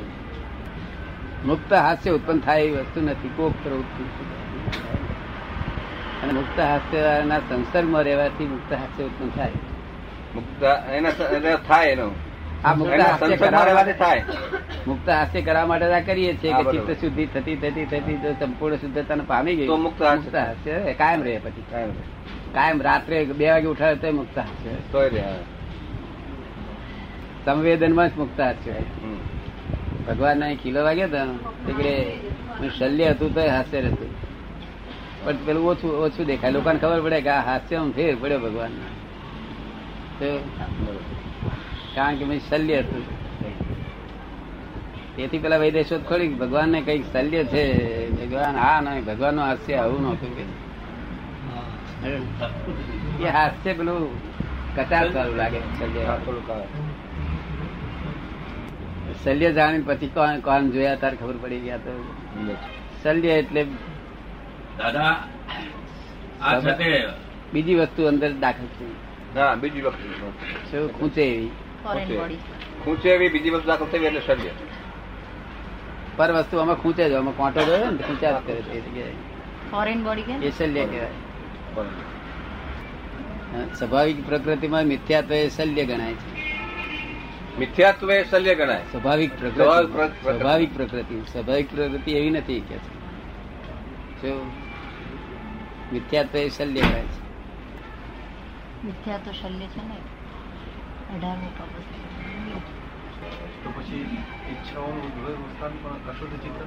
મુક્ત 1.44 1.72
હાસ્ય 1.72 2.10
ઉત્પન્ન 2.10 2.38
થાય 2.38 2.62
એવી 2.62 2.76
વસ્તુ 2.76 3.00
નથી 3.00 3.30
કોક 3.36 3.54
પ્રવૃત્તિ 3.62 4.02
અને 6.22 6.32
મુક્ત 6.32 6.60
હાસ્યના 6.60 7.38
સંસર્ગમાં 7.38 8.02
રહેવાથી 8.02 8.46
મુક્ત 8.46 8.72
હાસ્ય 8.72 9.04
ઉત્પન્ન 9.04 9.30
થાય. 9.30 9.50
મુક્ત 10.34 10.62
એના 10.90 11.56
થાય 11.56 11.88
એનો. 11.88 12.10
આ 12.64 12.74
મુક્ત 12.74 13.00
હાસ્ય 13.00 13.36
કરાવવા 13.36 13.82
થાય. 14.00 14.24
મુક્ત 14.86 15.08
હાસ્ય 15.08 15.42
કરવા 15.42 15.66
માટે 15.66 15.92
આ 15.92 16.00
કરીએ 16.00 16.32
છીએ 16.42 16.52
કે 16.52 16.64
ચિત્ત 16.72 16.90
શુદ્ધિ 17.00 17.26
થતી 17.26 17.56
થતી 17.56 17.84
થતી 17.84 18.16
તો 18.16 18.32
સંપૂર્ણ 18.32 18.76
શુદ્ધતાને 18.76 19.24
પામી 19.26 19.54
ગઈ. 19.56 19.66
તો 19.66 19.76
મુક્ત 19.76 20.02
હાસ્ય. 20.02 20.94
કાયમ 20.98 21.22
રહે 21.22 21.38
પછી. 21.38 21.64
કાયમ. 21.70 21.90
કાયમ 22.54 22.82
રાત્રે 22.82 23.24
બે 23.24 23.50
વાગે 23.50 23.66
ઉઠાડે 23.66 23.96
તો 23.96 24.12
મુક્ત 24.12 24.38
હાસ્ય 24.38 24.70
તો. 24.92 24.98
સંવેદનમાં 27.44 28.08
જ 28.08 28.18
મુક્ત 28.18 28.40
હાસ્ય 28.40 28.72
ભગવાન 30.08 30.38
ના 30.38 30.54
કિલો 30.62 30.84
વાગ્યો 30.84 31.08
તો 31.08 31.22
એટલે 31.70 32.68
શલ્ય 32.78 33.06
હતું 33.10 33.34
તો 33.34 33.40
હાસ્ય 33.40 33.80
હતું. 33.80 34.10
પણ 35.24 35.36
પેલું 35.46 35.64
ઓછું 35.70 35.90
ઓછું 36.04 36.26
દેખાય. 36.26 36.50
લોકોને 36.50 36.78
ખબર 36.78 37.00
પડે 37.00 37.20
કે 37.20 37.28
આ 37.28 37.42
હાસ્ય 37.50 37.76
ફેર 37.96 38.16
પડ્યો 38.20 38.38
ભગવાન. 38.38 38.72
કારણ 41.94 42.16
કે 42.16 42.38
શલ્ય 42.48 42.78
હતું. 42.78 43.04
તેથી 45.16 45.38
પેલા 45.38 45.56
વૈદ્ય 45.56 45.82
શોધ 45.82 46.04
ખોલી 46.08 46.28
ભગવાન 46.42 46.68
ને 46.68 46.80
કંઈક 46.82 47.04
શલ્ય 47.12 47.44
છે 47.44 47.62
ભગવાન 48.10 48.54
હા 48.56 48.80
નહીં 48.80 49.04
ભગવાનનું 49.04 49.44
હાસ્ય 49.44 49.74
આવું 49.76 50.00
નતું 50.10 50.30
કે. 50.36 50.44
એ 53.24 53.28
હાસ્ય 53.28 53.72
પેલું 53.72 54.00
કચાર 54.76 55.06
સારું 55.12 55.36
લાગે 55.36 55.58
શલ્ય 55.78 56.02
શલ્ય 59.24 59.50
જાણી 59.52 59.82
પછી 59.88 60.08
કોણ 60.14 60.40
કોણ 60.46 60.70
જોયા 60.70 60.94
તાર 61.02 61.14
ખબર 61.14 61.36
પડી 61.42 61.60
ગયા 61.66 61.76
તો. 61.76 61.92
શલ્ય 63.02 63.32
એટલે 63.42 63.62
દાદા 64.78 65.12
આ 66.42 66.60
સાથે 66.60 66.88
બીજી 67.52 67.74
વસ્તુ 67.74 68.06
અંદર 68.12 68.30
દાખલ 68.44 68.68
થઈ. 68.78 68.94
બીજી 69.60 69.80
વસ્તુ. 69.80 70.32
શું 70.70 70.88
ખૂંચે 70.98 71.22
એવી. 71.22 71.50
Foreign 71.84 72.16
okay. 72.16 72.34
ખૂંચે 72.84 73.10
એવી 73.10 73.28
બીજી 73.28 73.50
વસ્તુ 73.50 73.66
દાખલ 73.66 73.86
થઈ 73.86 73.98
એટલે 73.98 74.20
શરીર. 74.20 74.50
પર 76.16 76.32
વસ્તુ 76.32 76.56
આમાં 76.58 76.74
ખૂંચે 76.74 77.08
જ 77.08 77.12
અમે 77.12 77.32
કોંટો 77.36 77.64
જોયો 77.64 77.90
ને 77.90 77.96
ખૂંચ્યા 77.96 78.40
જ 78.40 78.42
કરે 78.46 78.54
તે 78.54 78.80
જગ્યાએ. 78.80 79.12
ફોરેન 79.70 80.04
બોડી 80.04 80.22
કે? 80.22 80.32
એ 80.32 80.50
શલ્ય 80.50 80.86
કહેવાય. 80.86 81.08
સ્વાભાવિક 83.78 84.28
પ્રકૃતિમાં 84.28 84.84
મિથ્યાત્વ 84.84 85.32
એ 85.32 85.48
શલ્ય 85.48 85.84
ગણાય 85.84 86.12
છે. 86.12 86.42
મિથ્યાત્વ 87.58 88.12
એ 88.12 88.24
શલ્ય 88.24 88.54
ગણાય. 88.54 88.82
સ્વાભાવિક 88.82 89.38
પ્રકૃતિ 89.38 89.92
સ્વાભાવિક 90.22 90.76
પ્રકૃતિ. 90.76 91.22
સ્વાભાવિક 91.32 91.76
પ્રકૃતિ 91.76 92.12
એવી 92.12 92.30
નથી 92.30 92.60
કે 92.60 92.74
છે. 92.74 93.02
જો 94.22 94.50
મિથ્યાત્વ 95.92 96.38
એ 96.38 96.48
શલ્ય 96.48 96.80
ગણાય 96.80 97.02
છે. 97.02 97.22
મિથ્યાત્વ 98.86 99.30
શલ્ય 99.30 99.66
છે 99.66 99.88
ને? 99.88 100.21
અઢારમો 101.14 101.48
ચિત્ત? 106.42 106.60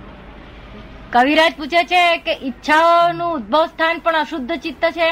કવિરાજ 1.11 1.53
પૂછે 1.57 1.83
છે 1.83 2.17
કે 2.17 2.33
ઈચ્છાઓનું 2.43 3.33
ઉદ્ભવ 3.35 3.65
સ્થાન 3.65 3.99
પણ 3.99 4.15
અશુદ્ધ 4.15 4.55
ચિત્ત 4.55 4.85
છે? 4.91 5.09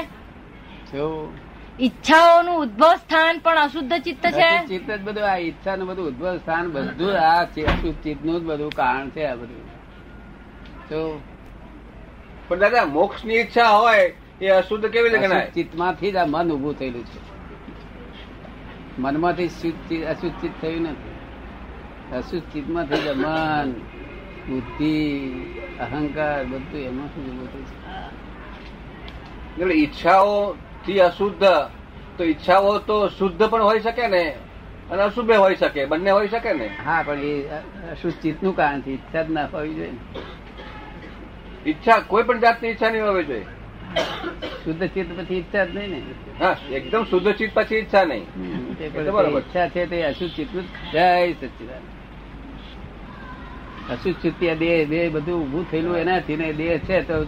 ઈચ્છાઓનું 1.80 2.58
ઉદ્ભવ 2.62 2.96
સ્થાન 2.96 3.40
પણ 3.40 3.58
અશુદ્ધ 3.58 3.94
ચિત્ત 4.02 4.26
છે? 4.32 4.50
અશુદ્ધ 4.50 4.68
ચિત્ત 4.68 4.92
જ 4.92 5.02
બધું 5.02 5.30
આ 5.32 5.38
ઈચ્છા 5.38 5.76
નું 5.76 5.88
બધું 5.88 6.08
ઉદ્ભવ 6.08 6.38
સ્થાન 6.38 6.72
બધું 6.72 7.20
આ 7.20 7.42
અશુદ્ધ 7.44 8.02
ચિત્તનું 8.04 8.40
જ 8.40 8.44
બધું 8.44 8.72
કારણ 8.72 9.10
છે 9.10 9.26
આ 9.26 9.36
બધું. 9.36 9.70
જો 10.90 11.22
પણ 12.48 12.60
દાદા 12.60 12.86
મોક્ષની 12.86 13.36
ઈચ્છા 13.36 13.70
હોય 13.70 14.16
એ 14.42 14.48
અશુદ્ધ 14.48 14.88
કેવી 14.88 15.10
રીતે 15.10 15.28
ગણાય? 15.28 15.42
અશુદ્ધ 15.42 15.56
ચિત્તમાંથી 15.56 16.12
જ 16.12 16.16
આ 16.16 16.26
મન 16.26 16.52
ઉભું 16.52 16.80
થયેલું 16.80 17.06
છે. 17.06 17.33
મનમાંથી 18.98 19.50
શુદ્ધ 19.50 20.06
અશુદ્ધ 20.06 20.40
ચિત્ત 20.40 20.62
થયું 20.62 20.84
નથી. 20.84 21.14
અશુદ્ધ 22.12 22.52
ચિત્તમાંથી 22.52 23.02
જ 23.02 23.16
મન 23.16 23.82
બુદ્ધિ 24.48 25.44
અહંકાર 25.80 26.46
બધું 26.46 26.82
એમાંથી 26.82 27.26
થયું 27.26 27.52
છે 27.52 27.60
એટલે 29.58 29.76
ઈચ્છાઓ 29.76 30.58
થી 30.86 31.00
અશુદ્ધ 31.00 31.72
તો 32.20 32.24
ઈચ્છાઓ 32.24 32.80
તો 32.80 33.10
શુદ્ધ 33.10 33.50
પણ 33.50 33.62
હોઈ 33.62 33.80
શકે 33.80 34.08
ને 34.08 34.36
અને 34.90 35.02
અશુભ 35.02 35.36
હોઈ 35.36 35.56
શકે 35.56 35.86
બંને 35.86 36.12
હોઈ 36.12 36.28
શકે 36.28 36.54
ને? 36.54 36.70
હા 36.86 37.04
પણ 37.04 37.20
એ 37.20 37.50
અશુદ્ધ 37.92 38.22
ચિત્તનું 38.22 38.56
કારણ 38.56 38.82
છે 38.82 38.92
ઈચ્છા 38.92 39.24
જ 39.24 39.30
ના 39.30 39.46
હોવી 39.46 39.76
જોઈએ. 39.76 39.96
ઈચ્છા 41.66 42.02
કોઈ 42.02 42.24
પણ 42.24 42.40
જાતની 42.40 42.70
ઈચ્છા 42.70 42.90
નહીં 42.90 43.06
હોવી 43.06 43.24
જોઈએ. 43.24 43.48
શુદ્ધ 44.64 44.88
ચિત્ત 44.88 45.20
પછી 45.20 45.36
ઈચ્છા 45.36 45.66
જ 45.66 45.76
નહીં 45.76 45.90
ને. 45.90 46.02
હા 46.40 46.56
એકદમ 46.72 47.04
શુદ્ધ 47.04 47.32
ચિત્ત 47.32 47.54
પછી 47.54 47.76
ઈચ્છા 47.76 48.04
નહીં. 48.04 48.26
એ 48.80 48.86
ઈચ્છા 49.38 49.68
છે 49.68 49.86
તે 49.86 50.04
અશુદ્ધ 50.06 50.36
ચિત્ત 50.36 50.54
જય 50.94 51.34
સચિદાન 51.34 51.84
અશુદ્ધ 53.90 54.20
ચિત્ત 54.22 54.40
દેહ 54.60 54.86
દેહ 54.86 55.10
બધું 55.10 55.44
ઉભું 55.44 55.72
થયેલું 55.72 55.98
એનાથી 55.98 56.38
ને 56.38 56.54
દેહ 56.54 56.78
છે 56.78 57.02
તો 57.02 57.26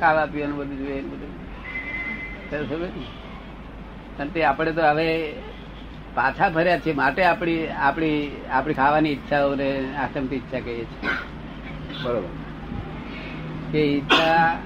ખાવા 0.00 0.26
પીવાનું 0.26 0.56
બધું 0.56 0.78
જોઈએ 0.78 1.00
બધું. 1.00 1.32
તો? 2.50 2.88
અને 4.22 4.44
આપણે 4.44 4.72
તો 4.72 4.82
હવે 4.82 5.32
પાછા 6.14 6.48
ફર્યા 6.48 6.78
છે 6.78 6.92
માટે 6.92 7.24
આપણી 7.24 7.68
આપણી 7.68 8.36
આપણી 8.50 8.74
ખાવાની 8.74 9.10
ઈચ્છાઓને 9.10 9.94
આસમતી 9.94 10.36
ઈચ્છા 10.36 10.60
કહીએ 10.60 10.84
છીએ. 10.84 11.10
બરોબર. 12.02 12.28
કે 13.72 13.78
ઈચ્છા 13.78 14.58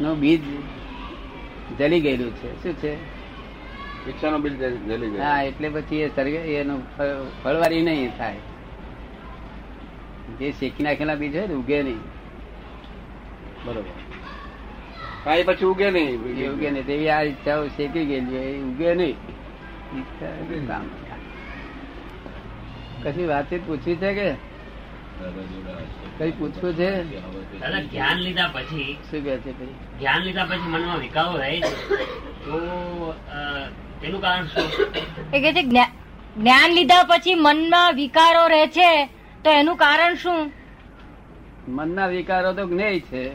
નું 0.00 0.20
બીજ 0.20 0.40
જલી 1.78 2.00
ગયેલું 2.00 2.30
છે. 2.30 2.62
શું 2.62 2.74
છે? 2.74 2.94
ઈચ્છાનો 4.10 4.38
બિલ 4.38 4.56
જલી 4.56 5.10
ગયો 5.10 5.22
હા 5.22 5.42
એટલે 5.42 5.68
પછી 5.68 5.96
એ 5.96 6.08
સર્ગે 6.16 6.36
એનું 6.36 6.82
ફળવારી 7.42 7.82
નહીં 7.82 8.18
થાય. 8.18 8.36
જે 10.38 10.52
શેકી 10.52 10.82
નાખેલા 10.82 11.14
બીજ 11.14 11.36
હોય 11.36 11.46
ને 11.46 11.54
ઉગે 11.54 11.82
નહીં. 11.82 12.00
બરોબર. 13.64 13.82
કાંઈ 15.24 15.42
પછી 15.42 15.64
ઉગે 15.64 15.90
નહીં. 15.90 16.18
ઉગે 16.54 16.70
નહીં. 16.70 16.86
તેવી 16.86 17.08
આ 17.08 17.22
ઈચ્છાઓ 17.22 17.68
શેકી 17.68 18.04
ગયેલી 18.04 18.36
એ 18.36 18.62
ઉગે 18.62 18.94
નહીં. 18.94 19.16
ઈચ્છા 19.98 20.26
કામ 20.68 20.86
કશી 23.04 23.26
વાતચીત 23.26 23.66
પૂછવી 23.66 23.96
છે 23.96 24.14
કે? 24.14 24.47
કઈ 26.18 26.30
પૂછવું 26.30 26.74
છે? 26.74 27.02
દાદા 27.58 27.80
જ્ઞાન 27.80 28.16
લીધા 28.16 28.50
પછી 28.52 28.96
શું 29.10 29.24
કે 29.24 29.38
છે 29.38 29.52
જ્ઞાન 29.98 30.22
લીધા 30.22 30.44
પછી 30.44 30.68
મનમાં 30.68 30.98
વિકારો 30.98 31.36
રહે 31.36 31.60
છે. 31.60 32.04
તો 32.44 32.60
તેનું 34.00 34.20
કારણ 34.20 34.46
શું? 34.46 34.86
એ 35.34 35.40
કે 35.40 35.52
છે 35.52 35.62
જ્ઞાન 35.62 36.72
લીધા 36.72 37.02
પછી 37.02 37.34
મનમાં 37.34 37.94
વિકારો 37.94 38.46
રહે 38.46 38.66
છે 38.66 39.06
તો 39.44 39.50
એનું 39.50 39.76
કારણ 39.76 40.14
શું? 40.14 40.52
મનના 41.68 42.06
વિકારો 42.06 42.52
તો 42.52 42.68
જ્ઞેય 42.68 43.00
છે. 43.00 43.32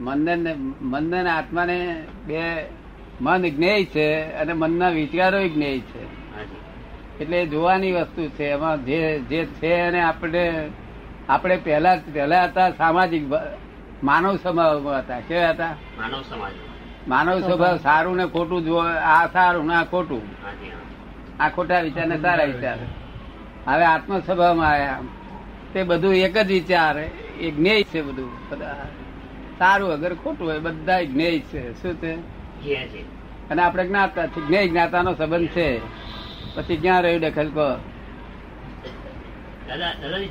મનને 0.00 0.36
ને- 0.36 0.54
મનને 0.80 1.30
આત્માને 1.30 2.04
બે 2.26 2.64
મન 3.20 3.42
જ્ઞેય 3.42 3.84
છે 3.84 4.22
અને 4.22 4.52
મનના 4.52 4.88
વિચારો 4.88 5.48
જ્ઞેય 5.48 5.78
છે. 5.78 6.15
એટલે 7.20 7.46
જોવાની 7.46 7.92
વસ્તુ 7.92 8.28
છે 8.28 8.44
એમાં 8.44 8.84
જે 8.84 9.18
જે 9.20 9.44
છે 9.44 9.80
અને 9.80 10.00
આપણે 10.00 10.70
આપણે 11.28 11.56
પહેલા 11.56 11.98
પહેલા 12.14 12.44
હતા 12.44 12.70
સામાજિક 12.70 13.22
માનવ 14.04 14.36
સ્વભાવમાં 14.36 14.98
હતા. 14.98 15.20
કેવા 15.20 15.50
હતા? 15.50 15.70
માનવ 15.98 16.22
સમાજ 16.22 16.52
માનવ 17.08 17.40
સ્વભાવ 17.40 17.76
સારું 17.76 18.16
ને 18.16 18.26
ખોટું 18.26 18.64
જો 18.64 18.76
આ 19.02 19.26
સારું 19.26 19.66
ને 19.66 19.74
આ 19.74 19.84
ખોટું. 19.84 20.22
આ 21.40 21.48
ખોટા 21.48 21.80
વિચાર 21.80 22.06
ને 22.06 22.20
સારા 22.20 22.44
વિચાર. 22.44 22.78
હવે 23.66 23.84
આત્મ 23.84 24.18
સ્વભાવમાં 24.18 24.68
આવ્યા 24.70 24.98
તે 25.72 25.82
બધું 25.82 26.14
એક 26.14 26.38
જ 26.38 26.46
વિચાર 26.46 26.98
એ 27.40 27.50
જ્ઞેય 27.50 27.82
છે 27.82 28.02
બધું. 28.02 28.30
બધા 28.50 28.86
સારું 29.58 29.92
અગર 29.92 30.14
ખોટું 30.14 30.48
હોય 30.48 30.58
બધા 30.58 31.02
જ્ઞેય 31.02 31.40
છે. 31.40 31.82
શું 31.82 31.94
છે? 31.94 32.12
અને 33.50 33.62
આપણે 33.62 33.86
જ્ઞાતા 33.86 34.26
છે 34.26 34.46
જ્ઞેય 34.46 34.68
જ્ઞાતાનો 34.68 35.14
સંબંધ 35.14 35.48
છે. 35.48 35.78
પછી 36.56 36.76
ક્યાં 36.76 37.02
રહ્યું 37.02 37.20
દખલ 37.20 37.50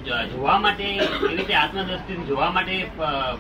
જો- 0.05 0.25
જોવા 0.25 0.59
માટે 0.59 0.83
એવી 0.83 1.35
રીતે 1.35 1.53
આત્મદ્રષ્ટિથી 1.53 2.23
જોવા 2.23 2.51
માટે 2.51 2.83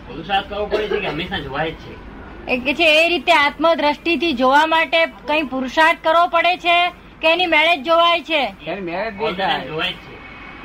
પુરુષાર્થ 0.07 0.49
કરવો 0.49 0.65
પડે 0.65 0.87
છે 0.87 0.99
કે 0.99 1.07
હંમેશા 1.07 1.39
જોવાય 1.39 1.71
જ 1.71 1.73
છે. 1.73 2.57
કે 2.57 2.73
છે 2.73 3.05
એ 3.05 3.09
રીતે 3.09 3.31
આત્મદ્રષ્ટિથી 3.31 4.33
જોવા 4.33 4.65
માટે 4.65 5.05
કઈ 5.05 5.43
પુરુષાર્થ 5.43 5.97
કરવો 6.03 6.27
પડે 6.27 6.57
છે 6.57 6.89
કે 7.21 7.33
એની 7.33 7.45
મેરેજ 7.45 7.83
જોવાય 7.83 8.21
છે? 8.21 8.55
એની 8.67 8.81
મેરેજ 8.81 9.17
દેખાય. 9.17 9.67
જોવાય 9.67 9.93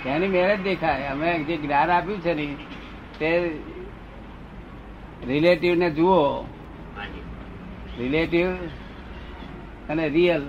એની 0.06 0.28
મેરેજ 0.28 0.62
દેખાય. 0.62 1.06
અમે 1.06 1.38
જે 1.38 1.56
જ્ઞાન 1.56 1.90
આપ્યું 1.90 2.20
છે 2.20 2.34
ને 2.34 2.46
તે 3.18 3.58
રિલેટિવ 5.26 5.74
ને 5.74 5.90
જુઓ. 5.90 6.42
રિલેટિવ 7.98 8.50
અને 9.88 10.08
રિયલ 10.08 10.42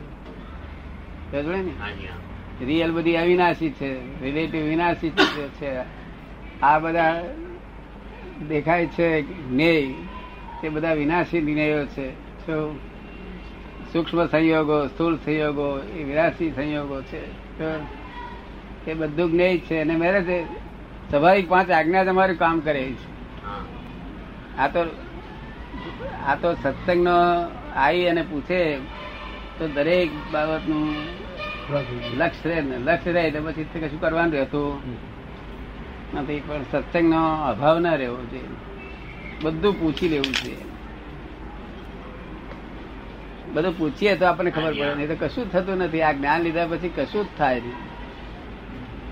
રિયલ 2.65 2.91
બધી 2.91 3.15
અવિનાશી 3.15 3.69
છે 3.69 4.21
રિલેટિવ 4.21 4.63
વિનાશી 4.63 5.09
છે 5.09 5.77
આ 6.61 6.79
બધા 6.79 7.23
દેખાય 8.47 8.85
છે 8.85 9.21
જ્ઞેય 9.21 9.93
તે 10.61 10.69
બધા 10.69 10.93
વિનાશી 10.93 11.41
જ્ઞેયો 11.41 11.85
છે. 11.85 12.11
શું 12.45 12.79
સૂક્ષ્મ 13.93 14.25
સંયોગો 14.25 14.87
સ્થૂળ 14.87 15.15
સંયોગો 15.15 15.79
એ 15.79 16.03
વિનાશી 16.03 16.51
સંયોગો 16.51 17.01
છે. 17.01 17.23
એ 18.91 18.93
બધું 18.93 19.31
જ્ઞેય 19.31 19.57
છે. 19.57 19.81
અને 19.81 19.95
મેરે 19.95 20.23
છે 20.23 20.43
સ્વાભાવિક 21.09 21.49
પાંચ 21.49 21.71
આજ્ઞા 21.71 22.03
તમારું 22.03 22.37
કામ 22.37 22.59
કરે 22.59 22.91
છે. 22.91 23.11
આ 24.57 24.67
તો 24.67 24.79
આ 26.27 26.35
તો 26.35 26.53
સત્સંગનો 26.53 27.11
આવી 27.75 28.07
અને 28.07 28.21
પૂછે 28.21 28.77
તો 29.61 29.67
દરેક 29.67 30.09
બાબતનું 30.33 30.87
લક્ષ 32.19 32.45
રહે 32.49 32.61
ને, 32.61 32.77
લક્ષ 32.87 33.13
રહે 33.15 33.31
તો 33.31 33.39
પછી 33.45 33.81
કશું 33.81 33.99
કરવાનું 34.01 34.33
રહેતું. 34.33 34.71
નથી 36.13 36.41
પણ 36.47 36.63
સત્સંગનો 36.71 37.21
અભાવ 37.49 37.77
ના 37.79 37.95
રહેવો 38.01 38.17
જોઈએ. 38.31 38.55
બધું 39.43 39.73
પૂછી 39.79 40.09
લેવું 40.13 40.33
છે 40.33 40.55
બધું 43.53 43.77
પૂછીએ 43.77 44.15
તો 44.15 44.25
આપણને 44.25 44.51
ખબર 44.51 44.73
પડે, 44.73 44.95
નહીં 44.95 45.09
તો 45.11 45.15
કશું 45.21 45.45
થતું 45.51 45.77
નથી. 45.77 46.03
આ 46.07 46.13
જ્ઞાન 46.13 46.41
લીધા 46.41 46.67
પછી 46.71 46.93
કશું 46.97 47.23
જ 47.23 47.37
થાય 47.37 47.59
નહીં. 47.59 47.79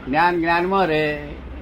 જ્ઞાન 0.08 0.34
જ્ઞાનમાં 0.42 0.86
રહે 0.92 1.04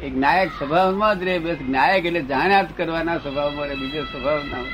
એક 0.05 0.13
નાયક 0.23 0.49
સ્વભાવમાં 0.59 1.13
જ 1.19 1.23
રહે. 1.27 1.39
બસ 1.39 1.59
નાયક 1.75 2.03
એટલે 2.05 2.21
જાણ્યા 2.31 2.67
જ 2.67 2.69
કરવાના 2.77 3.17
સ્વભાવમાં 3.17 3.65
રહે, 3.69 3.75
બીજો 3.75 4.01
સ્વભાવ 4.03 4.39
ના. 4.51 4.65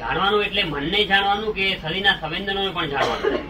જાણવાનું 0.00 0.42
એટલે 0.44 0.62
મનને 0.64 1.00
જાણવાનું 1.04 1.54
કે 1.54 1.66
શરીરના 1.82 2.16
સંવેદનોને 2.20 2.70
પણ 2.70 2.88
જાણવાનું? 2.88 3.44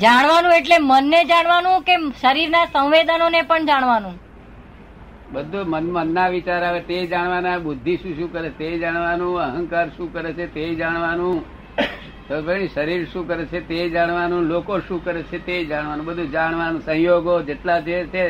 જાણવાનું 0.00 0.52
એટલે 0.52 0.78
મનને 0.78 1.20
જાણવાનું 1.24 1.84
કે 1.84 1.94
શરીરના 2.20 2.66
સંવેદનોને 2.66 3.42
પણ 3.42 3.66
જાણવાનું? 3.66 4.16
બધું 5.32 5.66
મન 5.68 5.84
મનના 5.84 6.28
વિચાર 6.28 6.62
આવે 6.62 6.80
તે 6.80 7.06
જાણવાના 7.06 7.58
બુદ્ધિ 7.58 7.96
શું 7.96 8.16
શું 8.16 8.32
કરે 8.32 8.50
તે 8.50 8.78
જાણવાનું 8.78 9.40
અહંકાર 9.42 9.86
શું 9.96 10.12
કરે 10.12 10.32
છે 10.32 10.46
તે 10.46 10.74
જાણવાનું 10.74 11.44
તો 12.28 12.42
ભાઈ 12.42 12.68
શરીર 12.68 13.02
શું 13.12 13.28
કરે 13.28 13.44
છે 13.46 13.60
તે 13.60 13.90
જાણવાનું 13.90 14.48
લોકો 14.48 14.80
શું 14.80 15.04
કરે 15.04 15.22
છે 15.22 15.38
તે 15.38 15.64
જાણવાનું 15.64 16.06
બધું 16.06 16.30
જાણવાનું 16.30 16.82
સંયોગો 16.82 17.42
જેટલા 17.42 17.80
જે 17.80 18.06
છે 18.06 18.24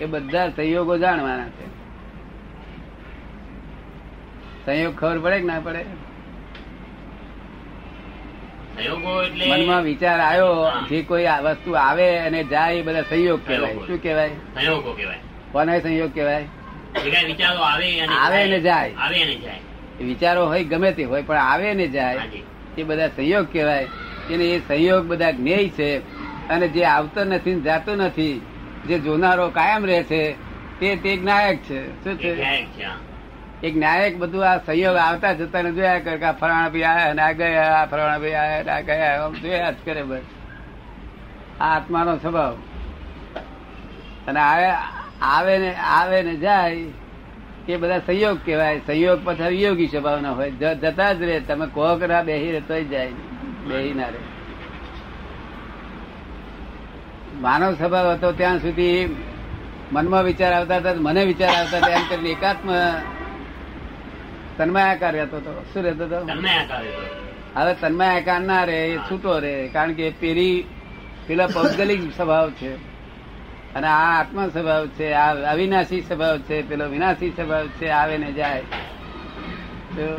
એ 0.00 0.06
બધા 0.06 0.50
સંયોગો 0.50 0.98
જાણવાના 0.98 1.50
છે. 1.56 1.64
સંયોગ 4.66 4.94
ખબર 4.94 5.18
પડે 5.18 5.38
કે 5.38 5.44
ના 5.44 5.60
પડે? 5.60 5.82
એટલે 8.78 9.46
મનમાં 9.46 9.82
વિચાર 9.82 10.20
આવ્યો 10.20 10.70
જે 10.88 11.02
કોઈ 11.02 11.26
વસ્તુ 11.42 11.72
આવે 11.72 12.18
અને 12.18 12.44
જાય 12.44 12.74
એ 12.74 12.82
બધા 12.82 13.02
સંયોગ 13.02 13.46
કહેવાય. 13.46 13.74
શું 13.74 14.02
કહેવાય? 14.02 14.28
સંયોગો 14.28 14.92
કહેવાય. 14.92 15.18
કોને 15.52 15.80
સંયોગ 15.80 16.14
કહેવાય? 16.14 16.44
વિચારો 17.26 17.58
આવે 17.58 18.00
આવે 18.00 18.46
ને 18.46 18.60
જાય. 18.60 18.94
આવે 18.94 19.24
ને 19.24 19.34
જાય. 19.34 19.60
વિચારો 20.04 20.46
હોય 20.46 20.64
ગમે 20.64 20.92
તે 20.92 21.04
હોય 21.04 21.22
પણ 21.22 21.36
આવે 21.36 21.74
ને 21.74 21.88
જાય 21.88 22.18
એ 22.78 22.82
બધા 22.82 23.08
સંયોગ 23.08 23.52
કહેવાય. 23.52 23.86
એને 24.30 24.44
એ 24.44 24.58
સંયોગ 24.68 25.04
બધા 25.06 25.30
જ્ઞેય 25.30 25.68
છે. 25.68 25.98
અને 26.48 26.68
જે 26.68 26.84
આવતો 26.84 27.24
નથી 27.24 27.60
જાતો 27.60 27.96
નથી 27.96 28.42
જે 28.88 28.98
જોનારો 28.98 29.48
કાયમ 29.48 29.86
રહે 29.86 30.02
છે 30.02 30.32
તે 30.80 30.96
તે 30.96 31.16
જ્ઞાયક 31.16 31.58
છે. 31.58 32.04
શું 32.04 32.18
છે. 32.18 33.13
એક 33.64 33.74
નાયક 33.76 34.14
બધું 34.18 34.44
આ 34.48 34.58
સંયોગ 34.66 34.96
આવતા 34.96 35.32
જતા 35.32 35.62
ને 35.62 35.70
જોયા 35.72 35.98
કરે 35.98 36.16
કે 36.16 36.30
ફલાણા 36.40 36.68
ભાઈ 36.68 36.82
આયા 36.82 37.26
આ 37.26 37.32
ગયા 37.32 37.86
ફલાણા 37.90 38.18
ભાઈ 38.18 38.34
આયા 38.34 38.62
ના 38.62 38.80
ગયા, 38.80 39.14
આમ 39.24 39.34
જોયા 39.34 39.70
જ 39.70 39.78
કરે 39.84 40.02
બસ. 40.02 40.26
આ 41.60 41.70
આત્માનો 41.76 42.16
સ્વભાવ. 42.16 42.54
અને 44.28 44.40
આવે 44.40 45.54
ને 45.58 45.70
આવે 45.74 46.18
ને 46.22 46.34
જાય, 46.36 46.76
એ 47.68 47.76
બધા 47.76 47.98
સંયોગ 47.98 48.38
કહેવાય. 48.46 48.80
સંયોગ 48.86 49.18
પછી 49.24 49.48
વિયોગી 49.48 49.88
સ્વભાવના 49.88 50.32
હોય. 50.32 50.50
જતા 50.82 51.12
જ 51.12 51.22
રહે. 51.22 51.40
તમે 51.40 51.66
કહો 51.66 51.96
કે 51.96 52.06
ના 52.06 52.22
બેહી 52.22 52.52
રહે, 52.52 52.60
તોય 52.60 52.84
જાય 52.84 53.10
બેહી 53.68 53.94
ના 53.94 54.10
રહે. 54.14 54.22
માનવ 57.40 57.72
સ્વભાવ 57.74 58.06
હતો 58.10 58.32
ત્યાં 58.32 58.58
સુધી 58.58 59.16
મનમાં 59.92 60.24
વિચાર 60.24 60.52
આવતા 60.52 60.76
હતા, 60.76 60.94
મને 60.98 61.24
વિચાર 61.24 61.50
આવતા 61.50 61.78
હતા, 61.78 61.96
એમ 61.96 62.04
કરીને 62.08 62.30
એકાત્મ 62.30 62.68
તન્મયાકાર 64.58 65.12
રહેતો 65.12 65.36
હતો. 65.36 65.64
શું 65.74 65.82
રહેતો 65.82 66.04
હતો. 66.04 66.16
હવે 67.54 67.74
તન્મયાકાર 67.74 68.40
ના 68.40 68.64
રે 68.64 68.88
એ 68.88 68.98
છૂટો 68.98 69.38
રે 69.38 69.70
કારણ 69.72 69.92
કે 69.92 70.10
પેરી 70.10 70.64
પેલા 71.26 71.46
પૌද්ગલિક 71.46 72.16
સ્વભાવ 72.16 72.50
છે. 72.50 72.74
અને 73.74 73.86
આ 73.86 74.20
આત્મ 74.20 74.48
સ્વભાવ 74.48 74.86
છે 74.86 75.12
આ 75.12 75.52
અવિનાશી 75.52 76.00
સ્વભાવ 76.00 76.38
છે 76.38 76.62
પેલો 76.62 76.88
વિનાશી 76.88 77.30
સ્વભાવ 77.30 77.66
છે 77.66 77.88
આવે 77.88 78.18
ને 78.18 78.32
જાય. 78.32 78.60
તો 79.96 80.16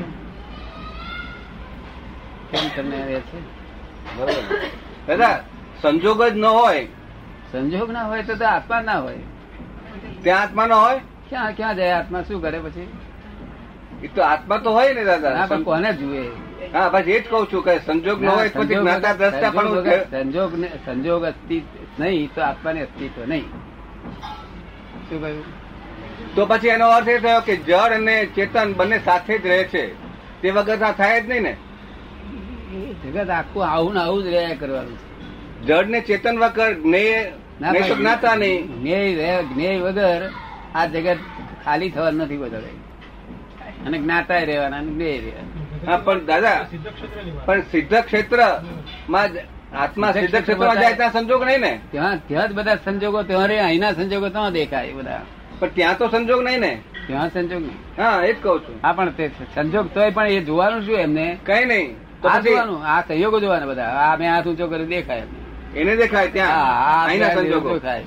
કેમ 2.52 2.70
તમને 2.76 3.02
આવે 3.02 3.20
છે? 3.20 3.40
બરોબર. 4.18 4.60
દાદા 5.08 5.40
સંજોગ 5.82 6.24
જ 6.24 6.38
ન 6.38 6.46
હોય. 6.46 6.86
સંજોગ 7.52 7.92
ના 7.92 8.08
હોય 8.08 8.24
તો 8.24 8.36
તો 8.36 8.46
આત્મા 8.46 8.82
ના 8.82 9.00
હોય. 9.00 9.18
ત્યાં 10.24 10.42
આત્મા 10.42 10.66
ન 10.66 10.72
હોય? 10.72 11.00
ક્યાં 11.30 11.52
ક્યાં 11.52 11.76
જાય 11.76 11.92
આત્મા? 11.92 12.22
શું 12.22 12.42
કરે 12.42 12.60
પછી? 12.60 12.88
એ 14.04 14.08
તો 14.08 14.22
આત્મા 14.22 14.58
તો 14.58 14.72
હોય 14.72 14.94
ને 14.94 15.04
દાદા 15.06 15.48
પણ 15.48 15.64
કોને 15.64 15.94
જુએ? 15.94 16.24
હા 16.74 16.90
બસ 16.90 17.08
એ 17.08 17.20
જ 17.20 17.30
કઉ 17.30 17.46
છું 17.54 17.64
કે 17.64 17.80
સંજોગ 17.80 18.24
ન 18.24 18.28
હોય 18.28 18.50
પછી 18.50 18.62
સંજોગ 18.62 18.82
જ્ઞાતા 18.82 19.14
દ્રષ્ટા 19.14 19.50
પણ 19.50 19.70
સંજોગ 20.12 20.52
સંજોગ 20.86 21.24
અસ્તિત્વ 21.24 21.66
નહીં 22.00 22.30
તો 22.36 22.42
આત્માને 22.42 22.82
અસ્તિત્વ 22.82 23.26
નહીં. 23.26 23.46
શું 25.10 25.22
કહ્યું? 25.22 25.44
તો 26.36 26.46
પછી 26.46 26.68
એનો 26.68 26.88
અર્થ 26.88 27.08
એ 27.08 27.20
થયો 27.20 27.42
કે 27.42 27.56
જળ 27.56 27.76
અને 27.76 28.26
ચેતન 28.26 28.74
બંને 28.74 29.00
સાથે 29.00 29.38
જ 29.38 29.48
રહે 29.48 29.64
છે. 29.64 29.86
તે 30.42 30.52
વગર 30.52 30.84
આ 30.84 30.92
થાય 30.92 31.22
જ 31.22 31.30
નહીં 31.30 31.44
ને. 31.44 31.58
જગત 33.04 33.30
આખું 33.30 33.68
આવું 33.68 33.94
ને 33.94 34.00
આવું 34.00 34.24
જ 34.24 34.28
રહ્યા 34.28 34.56
કરવાનું. 34.60 34.98
જળ 35.68 35.86
ને 35.86 36.02
ચેતન 36.02 36.40
વગર 36.40 36.74
જ્ઞેય 36.74 37.32
જ્ઞાતા 37.98 38.36
નહીં. 38.36 38.82
જ્ઞેય 38.82 39.44
જ્ઞેય 39.44 39.80
વગર 39.80 40.32
આ 40.76 40.86
જગત 40.86 41.18
ખાલી 41.66 41.90
થવાનું 41.90 42.22
નથી 42.22 42.38
બધા 42.38 42.60
અને 43.86 43.98
જ્ઞાતા 43.98 44.38
રહેવાના 44.38 44.78
અને 44.78 44.92
જ્ઞેય 44.92 45.20
રહેવાના. 45.20 45.92
હા 45.92 45.98
પણ 45.98 46.26
દાદા 46.26 46.66
પણ 47.46 47.62
સિદ્ધ 47.62 47.96
ક્ષેત્રમાં 47.96 49.30
આત્મા 49.78 50.12
સિદ્ધ 50.12 50.28
ક્ષેત્ર 50.28 50.42
ક્ષેત્રમાં 50.42 50.82
જાય 50.82 50.94
ત્યાં 50.94 51.12
સંજોગ 51.12 51.44
નહીં 51.44 51.60
ને? 51.60 51.80
ત્યાં 51.92 52.28
ત્યાં 52.28 52.50
જ 52.50 52.52
બધા 52.52 52.76
સંજોગો 52.76 53.24
ત્યાં 53.24 53.48
રે 53.48 53.60
અહીંના 53.60 53.92
સંજોગો 53.92 54.30
ત્યાં 54.30 54.54
દેખાય 54.54 54.92
બધા. 54.92 55.22
પણ 55.60 55.68
ત્યાં 55.68 55.98
તો 55.98 56.08
સંજોગ 56.08 56.44
નહીં 56.44 56.60
ને? 56.60 56.82
ત્યાં 57.08 57.30
સંજોગ 57.30 57.62
નહીં. 57.62 58.04
હા 58.04 58.22
એ 58.26 58.34
જ 58.34 58.36
કઉ 58.42 58.60
છું. 58.60 58.80
હા 58.84 58.92
પણ 58.92 59.10
તે 59.10 59.32
સંજોગ 59.56 59.94
તોય 59.94 60.12
પણ 60.12 60.28
એ 60.28 60.40
જોવાનું 60.40 60.86
શું 60.86 60.96
એમને? 60.96 61.38
કઈ 61.46 61.66
નહીં. 61.66 61.96
આ 62.28 62.40
જોવાનું 62.40 62.86
આ 62.86 63.02
સહયોગો 63.02 63.40
જોવાના 63.40 63.66
બધા. 63.66 63.84
આ 63.84 64.18
મેં 64.18 64.36
હાથ 64.36 64.48
ઊંચો 64.48 64.68
કરી 64.68 64.86
દેખાય 64.86 65.18
એમને. 65.18 65.80
એને 65.80 65.96
દેખાય 65.96 66.28
ત્યાં? 66.28 66.50
આ 66.52 67.08
અહીંના 67.08 67.34
સંજોગો. 67.34 67.74
દેખાય. 67.74 68.04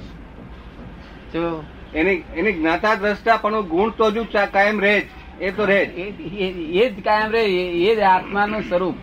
જો 1.33 1.65
એની 1.95 2.25
એની 2.37 2.53
જ્ઞાતા 2.53 2.95
દ્રષ્ટા 2.95 3.37
પણ 3.37 3.61
ગુણ 3.61 3.91
તો 3.91 4.05
હજુ 4.05 4.25
ચા- 4.25 4.47
કાયમ 4.47 4.81
રહે 4.81 5.01
જ. 5.01 5.05
એ 5.41 5.51
તો 5.51 5.65
રહે 5.65 5.81
એ 5.81 6.91
જ 6.91 7.05
કાયમ 7.05 7.31
રહે 7.31 7.65
એ 7.65 7.97
જ 7.97 8.01
આત્માનું 8.01 8.63
સ્વરૂપ. 8.63 8.95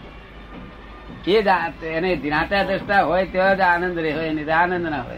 એ 1.27 1.41
જ 1.41 1.47
એને 1.83 2.15
જ્ઞાતા 2.15 2.63
દ્રષ્ટા 2.63 3.01
હોય 3.01 3.25
તેવા 3.25 3.53
જ 3.53 3.61
આનંદ 3.61 3.99
રહે 3.99 4.13
હોય 4.13 4.33
નહીં 4.33 4.45
તો 4.45 4.51
આનંદ 4.51 4.89
ના 4.89 5.01
હોય. 5.01 5.17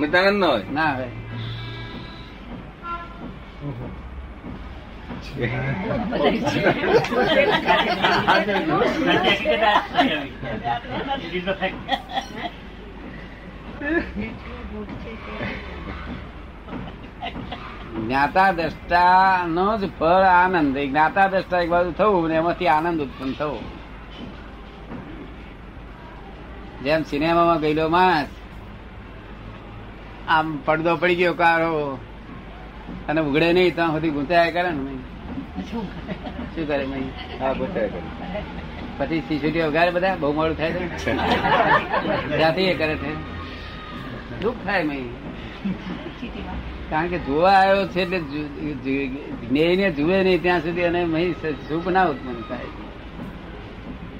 મિતાનંદ 0.00 0.44
ન 0.44 0.46
હોય. 0.48 0.62
ના 0.72 0.94
હોય. 0.94 1.08
Thank 6.12 6.44
fact. 17.59 17.59
જ્ઞાતા 17.96 18.52
દ્રષ્ટા 18.52 19.46
નો 19.46 19.66
જ 19.78 19.90
ફળ 19.98 20.24
આનંદ 20.32 20.78
જ્ઞાતા 20.78 21.26
દ્રષ્ટા 21.26 21.60
એક 21.60 21.70
બાજુ 21.70 21.92
થવું 21.92 22.28
ને 22.28 22.34
એમાંથી 22.34 22.68
આનંદ 22.68 23.00
ઉત્પન્ન 23.00 23.32
થવો 23.32 23.58
જેમ 26.84 27.02
સિનેમામાં 27.02 27.60
ગયેલો 27.60 27.88
માણસ 27.88 28.28
આમ 30.28 30.58
પડદો 30.64 30.96
પડી 30.96 31.14
ગયો 31.14 31.34
કારો 31.34 31.98
અને 33.08 33.20
ઉઘડે 33.20 33.52
નહીં 33.52 33.74
ત્યાં 33.74 33.90
સુધી 33.90 34.10
ગુંચાયા 34.10 34.50
કરે 34.50 34.70
ને. 34.70 34.94
શું 36.54 36.68
કરે? 36.68 36.84
હા 37.40 37.52
કરે. 37.52 37.90
પછી 38.98 39.20
સીસીટીવી 39.20 39.68
વગાડે 39.68 39.90
બધા 39.90 40.16
બહુ 40.16 40.32
મોડું 40.32 40.56
થાય 40.56 40.72
છે 40.72 41.14
ત્યાંથી 42.36 42.62
એ 42.62 42.74
કરે 42.74 42.94
છે 42.96 43.12
દુઃખ 44.40 44.60
થાય 44.64 44.82
મય 44.82 44.96
કારણ 46.90 47.08
કે 47.08 47.18
જોવા 47.18 47.50
આવ્યો 47.50 47.86
છે 47.86 48.02
એટલે 48.02 48.18
જ્ઞેયને 49.48 49.90
જુએ 49.90 50.22
નહીં 50.22 50.42
ત્યાં 50.42 50.60
સુધી 50.60 50.84
અને 50.84 51.32
સુખ 51.68 51.88
ના 51.88 52.04
ઉત્પન્ન 52.04 52.40
થાય. 52.48 52.58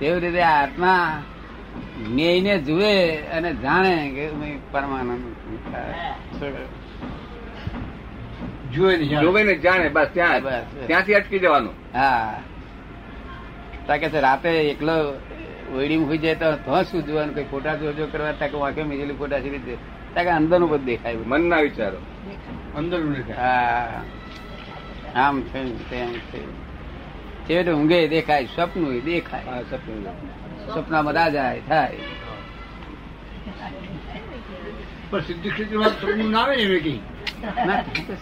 તેવી 0.01 0.21
રીતે 0.21 0.43
આત્મા 0.43 1.23
જ્ઞેયને 2.09 2.59
જુએ 2.59 3.17
અને 3.17 3.55
જાણે 3.55 4.11
કે 4.11 4.29
પરમાનંદ 4.73 5.25
જુએ 8.75 8.97
જાણે. 8.97 9.23
જોવે 9.23 9.43
ને 9.43 9.55
જાણે 9.55 9.89
બસ 9.89 10.07
ત્યાં. 10.15 10.41
ત્યાંથી 10.87 11.15
અટકી 11.15 11.39
જવાનું. 11.39 11.73
હા. 11.95 12.43
કે 13.89 14.09
છે 14.09 14.21
રાતે 14.21 14.49
એકલો 14.49 14.93
ઓઈડી 15.77 15.97
હોઈ 15.97 16.19
જાય 16.19 16.35
તો 16.35 16.83
શું 16.83 17.07
જોવાનું 17.07 17.35
કઈ 17.35 17.45
ફોટા 17.51 17.75
જોજો 17.75 18.07
કરવા 18.07 18.33
તાકે 18.33 18.57
વાંકે 18.57 18.83
મીજેલી 18.83 19.15
ફોટા 19.15 19.41
છે 19.41 20.00
રીતે 20.17 20.59
નું 20.59 20.69
બધું 20.69 20.85
દેખાય 20.85 21.17
મન 21.17 21.29
મનના 21.29 21.57
વિચારો. 21.57 21.97
અંદર 22.77 23.25
આમ 25.15 25.43
છે 25.43 25.91
તેમ 25.91 26.13
છે. 26.13 26.71
છેવટે 27.45 27.73
ઊંઘે 27.73 28.09
દેખાય 28.09 28.49
સપનું 28.57 29.01
દેખાય. 29.01 29.43
સપનું 29.71 30.07
સપનામાં 30.75 31.13
રાજા 31.13 31.55
થાય. 31.69 31.99
પણ 35.11 35.21
સિદ્ધ 35.21 35.53
ક્ષેત્રમાં 35.53 35.89
સપનું 35.89 36.31
ના 36.31 36.39
આવે 36.41 36.57
ને 36.57 36.79
કઈ? 36.79 36.99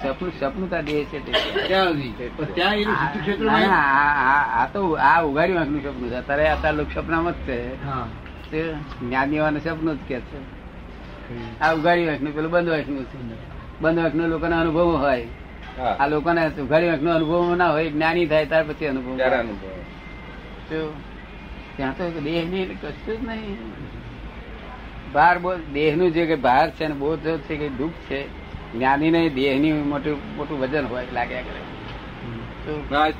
સપનું 0.02 0.40
સપનું 0.40 0.70
તા 0.70 0.80
દેહ 0.80 1.04
છે 1.04 1.32
ત્યાં 1.68 1.94
ત્યાં 2.54 2.74
એનું 2.74 2.94
સિદ્ધ 2.94 3.16
ના, 3.16 3.20
ક્ષેત્રમાં 3.20 3.60
ના, 3.60 3.82
આ- 4.42 4.66
તો 4.72 4.92
આ 4.92 5.22
ઉગાડી 5.22 5.52
વાંકનું 5.52 5.82
સપનું 5.82 6.10
છે. 6.10 6.14
અત્યારે 6.14 6.48
અત્યારે 6.48 6.76
લોક 6.76 6.86
સપનામાં 6.94 7.32
જ 7.32 7.36
છે. 7.36 7.86
હા. 7.86 8.08
તે 8.50 8.72
જ્ઞાનીઓને 9.02 9.60
સપનું 9.60 9.96
જ 9.96 9.98
કે 10.08 10.20
છે. 10.20 10.57
આ 11.60 11.74
ઉઘાડી 11.76 12.06
વાંખનું 12.10 12.32
પેલું 12.36 12.50
બંધ 12.50 12.70
વાંખનું 12.74 13.04
બંધ 13.80 14.00
વાંખનું 14.02 14.26
લોકોને 14.34 14.56
અનુભવ 14.62 14.88
હોય. 15.04 15.26
આ 16.00 16.06
લોકોને 16.06 16.40
ઉઘાડી 16.64 16.90
વાંખનો 16.92 17.10
અનુભવ 17.18 17.54
ના 17.56 17.70
હોય 17.74 17.90
જ્ઞાની 17.90 18.26
થાય 18.32 18.46
ત્યાર 18.46 18.64
પછી 18.68 18.86
અનુભવ 18.86 19.10
અનુભવ 19.40 19.68
તો 20.70 20.78
ત્યાં 21.76 21.94
તો 21.98 22.04
દેહ 22.26 22.42
નહીં 22.52 22.68
કશું 22.80 23.16
જ 23.20 23.20
નહીં. 23.28 23.58
ભાર 25.14 25.34
બોધ 25.38 25.62
દેહનું 25.72 26.08
જે 26.12 26.36
ભાર 26.36 26.66
છે 26.70 26.84
ને 26.88 26.94
બોધ 26.94 27.26
છે 27.46 27.54
કે 27.56 27.68
દુઃખ 27.78 27.98
છે 28.08 28.20
જ્ઞાની 28.74 29.10
ને 29.10 29.20
દેહની 29.38 29.72
મોટું 29.92 30.16
મોટું 30.36 30.56
વજન 30.62 30.84
હોય 30.92 31.06
લાગ્યા 31.12 31.46
કરે. 31.46 31.60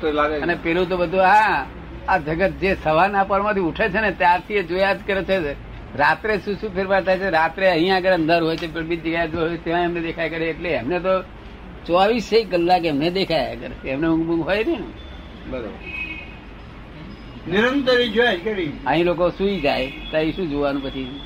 તો 0.01 0.07
લાગે 0.11 0.35
અને 0.43 0.55
પેલું 0.65 0.85
તો 0.89 0.95
બધું 0.97 1.23
હા 1.25 1.65
આ 2.07 2.17
જગત 2.27 2.53
જે 2.61 2.69
સવારના 2.83 3.23
પરમાંથી 3.23 3.67
ઉઠે 3.69 3.85
છે 3.93 3.99
ને 4.01 4.11
ત્યારથી 4.21 4.57
એ 4.61 4.63
જોયા 4.63 4.93
જ 4.93 4.99
કરે 5.07 5.23
છે. 5.29 5.55
રાત્રે 5.95 6.37
શું 6.37 6.55
શું 6.55 6.75
ફેરફાર 6.75 7.03
થાય 7.03 7.17
છે? 7.17 7.29
રાત્રે 7.29 7.69
અહીંયા 7.69 7.95
આગળ 7.95 8.11
અંધાર 8.11 8.43
હોય 8.43 8.57
છે 8.57 8.73
પણ 8.73 8.85
બીજી 8.85 9.09
જગ્યાએ 9.09 9.27
હોય 9.27 9.57
ત્યાં 9.57 9.81
એમને 9.81 10.01
દેખાય 10.01 10.29
કરે 10.29 10.45
એટલે 10.45 10.69
એમને 10.69 10.99
તો 10.99 11.21
ચોવીસે 11.85 12.43
કલાક 12.43 12.85
એમને 12.85 13.09
દેખાયા 13.09 13.55
કરે. 13.55 13.89
એમને 13.89 14.07
ઊંઘ 14.07 14.25
બૂંઘ 14.25 14.43
હોય 14.43 14.63
ને? 14.63 14.79
બરોબર. 15.49 15.69
નિરંતર 17.47 18.01
અહીં 18.87 19.05
લોકો 19.05 19.29
સુઈ 19.29 19.59
જાય 19.59 19.91
ત્યાં 20.11 20.31
શું 20.31 20.49
જોવાનું 20.49 20.83
પછી? 20.83 21.21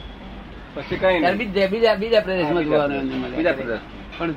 પછી 0.73 0.95
કઈ 0.95 1.35
બીજા 1.35 1.67
બીજા 1.67 1.95
બીજા 1.95 2.19
પ્રદેશમાં 2.19 2.53
બીજા 2.53 2.63
જોવાનું 2.63 3.21
પ્રદેશ. 3.21 3.37
બીજા 3.37 3.51
પ્રદેશ. 3.51 3.79
પણ 4.17 4.33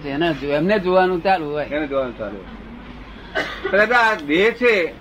એમને 0.49 0.79
જોવાનું 0.79 1.23
ચાલુ 1.23 1.51
હોય. 1.51 1.67
એને 1.67 1.87
જોવાનું 1.87 2.19
ચાલુ 2.19 2.37
હોય. 2.37 3.87
આ 3.87 4.15
દેહ 4.15 4.51
છે 4.51 4.93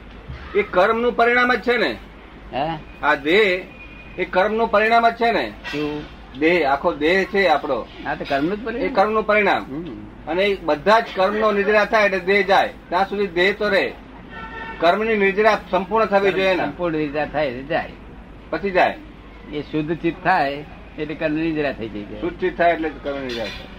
એ 0.55 0.63
કર્મનું 0.71 1.13
પરિણામ 1.13 1.53
જ 1.53 1.61
છે 1.61 1.77
ને? 1.77 1.97
હે? 2.53 2.77
આ 3.03 3.15
દેહ 3.15 3.63
એ 4.17 4.25
કર્મનું 4.25 4.67
પરિણામ 4.67 5.09
જ 5.09 5.13
છે 5.13 5.31
ને? 5.31 5.53
દેહ 6.39 6.71
આખો 6.71 6.93
દેહ 6.93 7.23
છે 7.23 7.47
આપણો. 7.47 7.87
આ 8.05 8.15
તો 8.15 8.25
કર્મનું 8.29 8.57
જ 8.57 8.61
એ 8.61 8.65
પરિણામ. 8.65 8.93
કર્મનું 8.93 9.23
પરિણામ. 9.23 9.65
અને 10.27 10.45
એ 10.45 10.55
બધા 10.55 10.99
જ 10.99 11.05
કર્મ 11.15 11.35
નો 11.35 11.51
નિદ્રા 11.51 11.85
થાય 11.85 12.05
એટલે 12.05 12.19
દેહ 12.19 12.41
જાય. 12.41 12.73
ત્યાં 12.89 13.09
સુધી 13.09 13.27
દેહ 13.27 13.53
તો 13.53 13.69
રહે. 13.69 13.93
કર્મની 14.79 15.17
નિદ્રા 15.17 15.61
સંપૂર્ણ 15.71 16.05
થવી 16.05 16.31
જોઈએ 16.31 16.57
સંપૂર્ણ 16.57 16.97
નિદ્રા 16.97 17.25
થાય 17.25 17.63
જાય. 17.63 17.91
પછી 18.49 18.71
જાય. 18.71 18.97
એ 19.53 19.61
શુદ્ધ 19.61 19.97
ચિત્ત 19.97 20.23
થાય 20.23 20.65
એટલે 20.99 21.15
કર્મ 21.15 21.33
નિદ્રા 21.33 21.71
થઈ 21.71 21.89
જાય. 21.89 22.21
શુદ્ધ 22.21 22.39
ચિત્ત 22.39 22.57
થાય 22.57 22.71
એટલે 22.71 22.89
કર્મ 23.03 23.19
નિદ્રા 23.19 23.43
થાય. 23.43 23.74